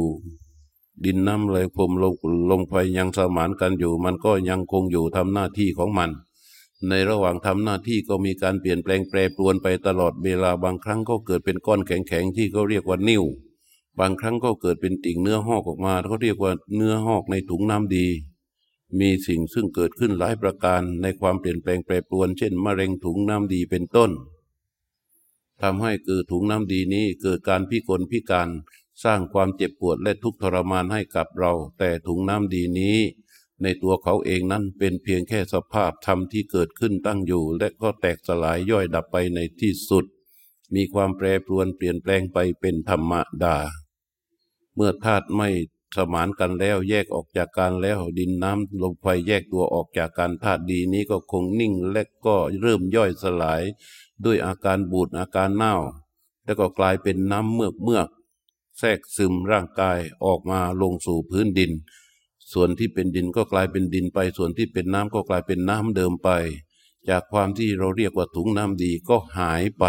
[1.04, 2.14] ดินน้ำเลยพรมลง
[2.50, 6.10] ลงไฟยังสมานกันอยู่ มันก็ยังคงอยู่ทำหน้าที่ของมัน
[6.88, 13.24] ในระหว่างทำหน้าที่ก็มีการเปลี่ยนแปลงแปรปรวนไปตลอดเวลาบางครั้งก็เกิดเป็นก้อนแข็งๆที่เขาเรียกว่านิ่ว
[13.98, 18.06] บางครั้งก็เกิดเป็นติ่งเนื้อหอกออกมาเขาเรียกว่าเนื้อหอกในถุงน้ำดี
[19.00, 24.10] มีสิ่งซึ่งเกิดขึ้นหลายประการในความเปลี่ยนแปลงแปรปรวน เช่นมะเร็งถุงน้ำดีเป็นต้น
[25.62, 28.48] ทำให้เกิดถุงน้ำดีนี้เกิดการพิกลพิการ
[29.04, 32.98] สร้างความเจ็บปวดและทุกข์ทรมานให้กับเรา แต่ถุงน้ำดีนี้
[33.62, 40.04] ในตัวเขาเองนั้นเป็นเพียงแค่สภาพธรรมที่เกิดขึ้นตั้งอยู่ และก็แตกสลายย่อยดับไปในที่สุด
[40.74, 43.12] มีความแปรปรวนเปลี่ยนแปลงไปเป็นธรรม
[43.44, 43.56] ดา
[44.74, 45.48] เมื่อธาตุไม่
[45.96, 53.62] สมานกันแล้วแยกออกจากกันแล้วดินน้ำลมไฟแยกตัวออกจากกันธาตุดีนี้ก็คงนิ่งและก็เริ่มย่อยสลาย
[54.24, 55.74] ด้วยอาการบูดอาการเน่า
[56.44, 58.08] แล้วก็กลายเป็นน้ำเมือกเมือก
[58.78, 61.72] แทรกซึมร่างกายออกมาลงสู่พื้นดิน
[62.52, 66.30] ส่วนที่เป็นดินก็กลายเป็นดินไป ส่วนที่เป็นน้ำก็กลายเป็นน้ำเดิมไป
[67.08, 69.86] จากความที่เราเรียกว่าถุงน้ำดีก็หายไป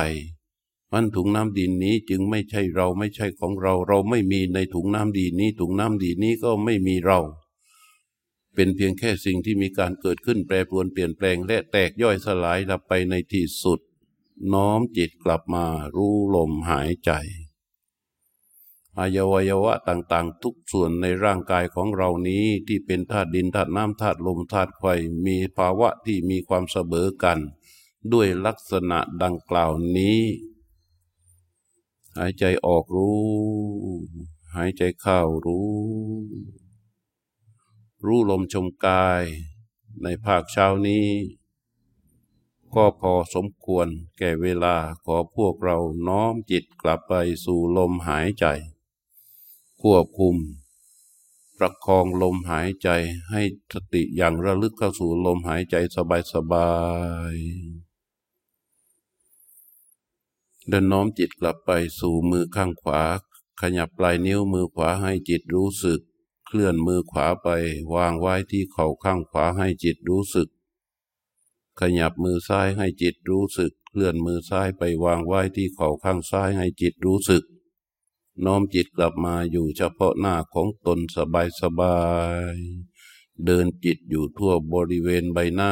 [0.94, 7.20] มันถุงน้ำดินนี้จึงไม่ใช่เราไม่ใช่ของเรา เราไม่มีในถุงน้ำดีนี้ ถุงน้ำดีนี้ก็ไม่มีเรา
[8.56, 13.80] เป็นเพียงแค่สิ่งที่มีการเกิดขึ้นแปรปรวนเปลี่ยนแปลง และแตกย่อยสลายดับไปในที่สุด
[14.54, 15.66] น้อมจิตกลับมา
[15.96, 17.12] รู้ลมหายใจ
[19.00, 24.86] อายวัยวะต่างๆ ทุกส่วนในร่างกายของเรานี้ที่เป็นธาตุดินธาตุน้ำธาตุลมธาตุไฟ
[25.26, 27.40] มีภาวะที่มีความเสมอกัน
[28.12, 30.22] ด้วยลักษณะดังกล่าวนี้
[32.18, 33.20] หายใจออกรู้
[34.56, 35.70] หายใจเข้ารู้
[38.06, 39.24] รู้ลมชมกาย
[40.04, 41.08] ในภาคเช้านี้
[42.76, 43.88] ก็พอสมควร
[44.18, 44.76] แก่เวลา
[45.06, 45.78] ขอพวกเรา
[46.08, 47.14] น้อมจิตกลับไป
[47.46, 48.46] สู่ลมหายใจ
[49.82, 50.36] ควบคุม
[51.58, 52.90] ประคองลมหายใจ
[53.30, 53.42] ให้
[53.74, 55.76] สติอย่างระลึกเข้าสู่ลมหายใจ
[56.34, 56.72] สบา
[57.34, 57.90] ยๆ
[60.68, 63.02] เดินน้อมจิตกลับไปสู่มือข้างขวา
[63.62, 66.02] ขยับปลายนิ้วมือขวาให้จิตรู้สึก
[66.46, 67.48] เคลื่อนมือขวาไป
[67.96, 70.50] วางไว้ที่เข่าข้างขวาให้จิตรู้สึก
[71.80, 77.44] ขยับมือซ้ายให้จิตรู้สึก เคลื่อนมือซ้ายไปวางไว้ที่เข่าข้างซ้ายให้จิตรู้สึก
[78.46, 81.98] น้อมจิตกลับมาอยู่เฉพาะหน้าของตนสบายสบา
[82.54, 82.56] ย
[83.46, 85.72] เดินจิตอยู่ทั่วบริเวณใบหน้า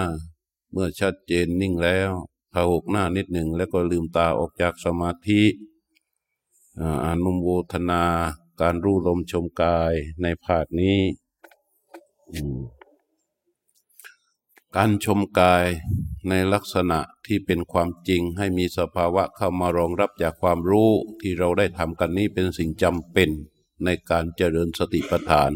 [0.71, 2.11] เมื่อชัดเจนนิ่งแล้ว
[2.51, 5.43] พาหกหน้านิดหนึ่งแล้วก็ลืมตาออกจากสมาธิ
[7.05, 8.03] อานุโมทนา
[8.61, 10.97] การรู้ลมชมกายในภาคนี้
[14.79, 15.65] การชมกาย
[16.29, 20.89] ในลักษณะที่เป็นความจริงให้มีสภาวะเข้ามารองรับจากความรู้
[21.21, 23.29] ที่เราได้ทำกันนี้เป็นสิ่งจำเป็น
[23.85, 25.51] ในการเจริญสติปัฏฐาน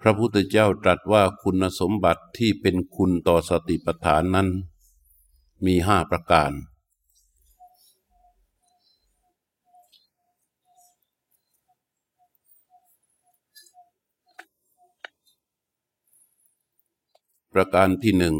[0.00, 4.48] พระพุทธเจ้าตรัสว่าคุณสมบัติที่เป็นคุณต่อสติปัฏฐานนั้น
[5.66, 6.50] มีห้าประการ
[17.54, 18.36] ประการที่หนึ่ง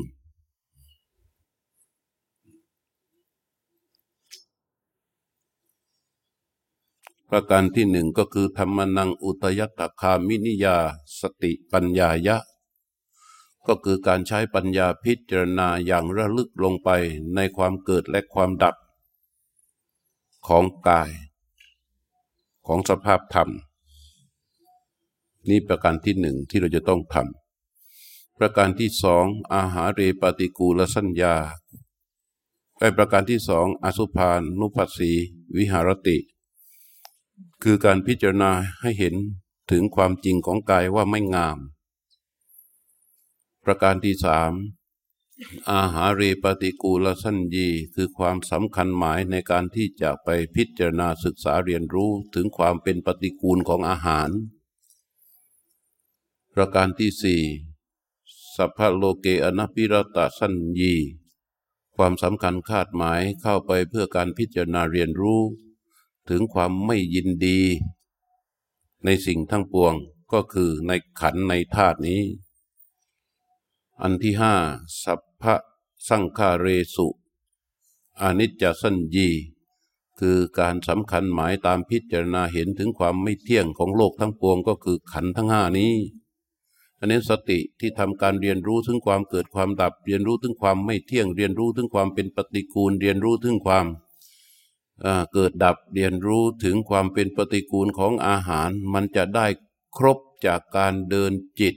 [7.31, 10.77] ประการที่หนึ่งก็คือ ธรรมนังอุตยัตคามินิยา
[11.21, 12.37] สติปัญญายะ
[13.67, 16.91] ก็คือการใช้ปัญญาพิจารณาอย่างระลึกลงไป
[17.35, 18.75] ในความเกิดและความดับ
[20.47, 21.11] ของกาย
[22.67, 23.49] ของสภาพธรรม
[25.49, 27.44] นี่ประการที่หนึ่งที่เราจะต้องทำ
[28.39, 31.37] ประการที่สองอาหาเรปฏิกูลสัญญา
[32.79, 34.31] ไปประการที่สองอสุภา
[34.61, 35.13] นุปัสสี
[35.57, 36.19] วิหารติ
[37.63, 39.15] คือการพิจารณาให้เห็น
[39.71, 41.59] ถึงความจริงของกายว่าไม่งาม
[43.65, 44.53] ประการที่สาม
[45.71, 54.31] อาหารีปฏิกูลสัญญีคือความสำคัญหมายในการที่จะไปพิจารณาศึกษาเรียนรู้ถึงความเป็นปฏิกูลของอาหาร
[56.55, 57.43] ประการที่สี่
[58.57, 60.95] สัพพโลเกอนัปิรตสัญญี
[61.97, 65.43] ความสำคัญคาดหมายเข้าไปเพื่อการพิจารณาเรียนรู้
[66.29, 67.61] ถึงความไม่ยินดี
[69.05, 69.95] ในสิ่งทั้งปวง
[70.33, 72.23] ก็คือในขันในธาตุนี้
[74.03, 74.55] อันที่ห้า
[75.05, 75.55] สัพพะ
[76.09, 77.09] สังฆาเรสุ
[78.21, 79.29] อนิจจสัญญี
[80.19, 85.93] คือการสำคัญหมายตามพิจารณาเห็นถึงความไม่เที่ยงของโลกทั้งปวงก็คือขันทั้งห้านี้
[87.05, 93.87] อันนี้สติที่ทำการเรียนรู้ถึงความเกิดความดับ เรียนรู้ถึงความไม่เที่ยง เรียนรู้ถึงความเป็นปฏิกูล เรียนรู้ถึงความ
[95.33, 99.47] เกิดดับ เรียนรู้ถึงความเป็นปฏิกูลของอาหาร มันจะได้
[99.97, 101.75] ครบจากการเดินจิต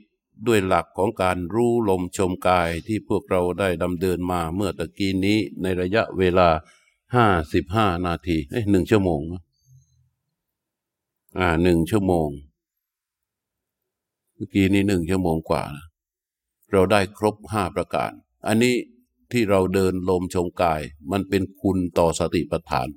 [0.47, 6.49] ด้วยหลักของการรู้ลมชมกายที่พวกเราได้ดำเดินมาเมื่อตะกี้นี้ในระยะเวลา
[7.15, 9.21] ห้าสิบห้านาทีเอ้หนึ่งชั่วโมง
[11.37, 12.29] อ่าหนึ่งชั่วโมง
[14.37, 15.85] เมื่อกี้นี้หนึ่งชั่วโมงกว่านะ
[16.71, 18.11] เราได้ครบห้าประการ
[18.47, 18.75] อันนี้
[19.31, 20.81] ที่เราเดินลมชมกาย
[21.11, 22.87] มันเป็นคุณต่อสติปัฏฐาน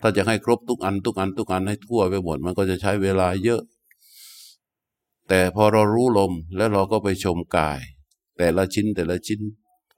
[0.00, 3.62] ถ้าจะให้ครบทุกอันทุกอันทุกอันให้ทั่วไปหมด มันก็จะใช้เวลาเยอะ
[5.28, 7.78] แต่พอเรารู้ลมแล้วเราก็ไปชมกาย
[8.38, 9.40] แต่ละชิ้นแต่ละชิ้น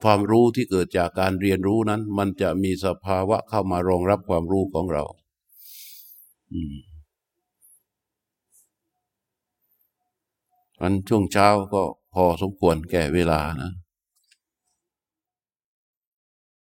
[0.02, 5.04] ความรู้ที่เกิดจากการเรียนรู้นั้น มันจะมีสภาวะเข้ามารองรับความรู้ของเรา
[6.52, 6.89] อืม
[10.82, 11.82] อันช่วงเช้าก็
[12.14, 13.70] พอสมควรแก่เวลานะ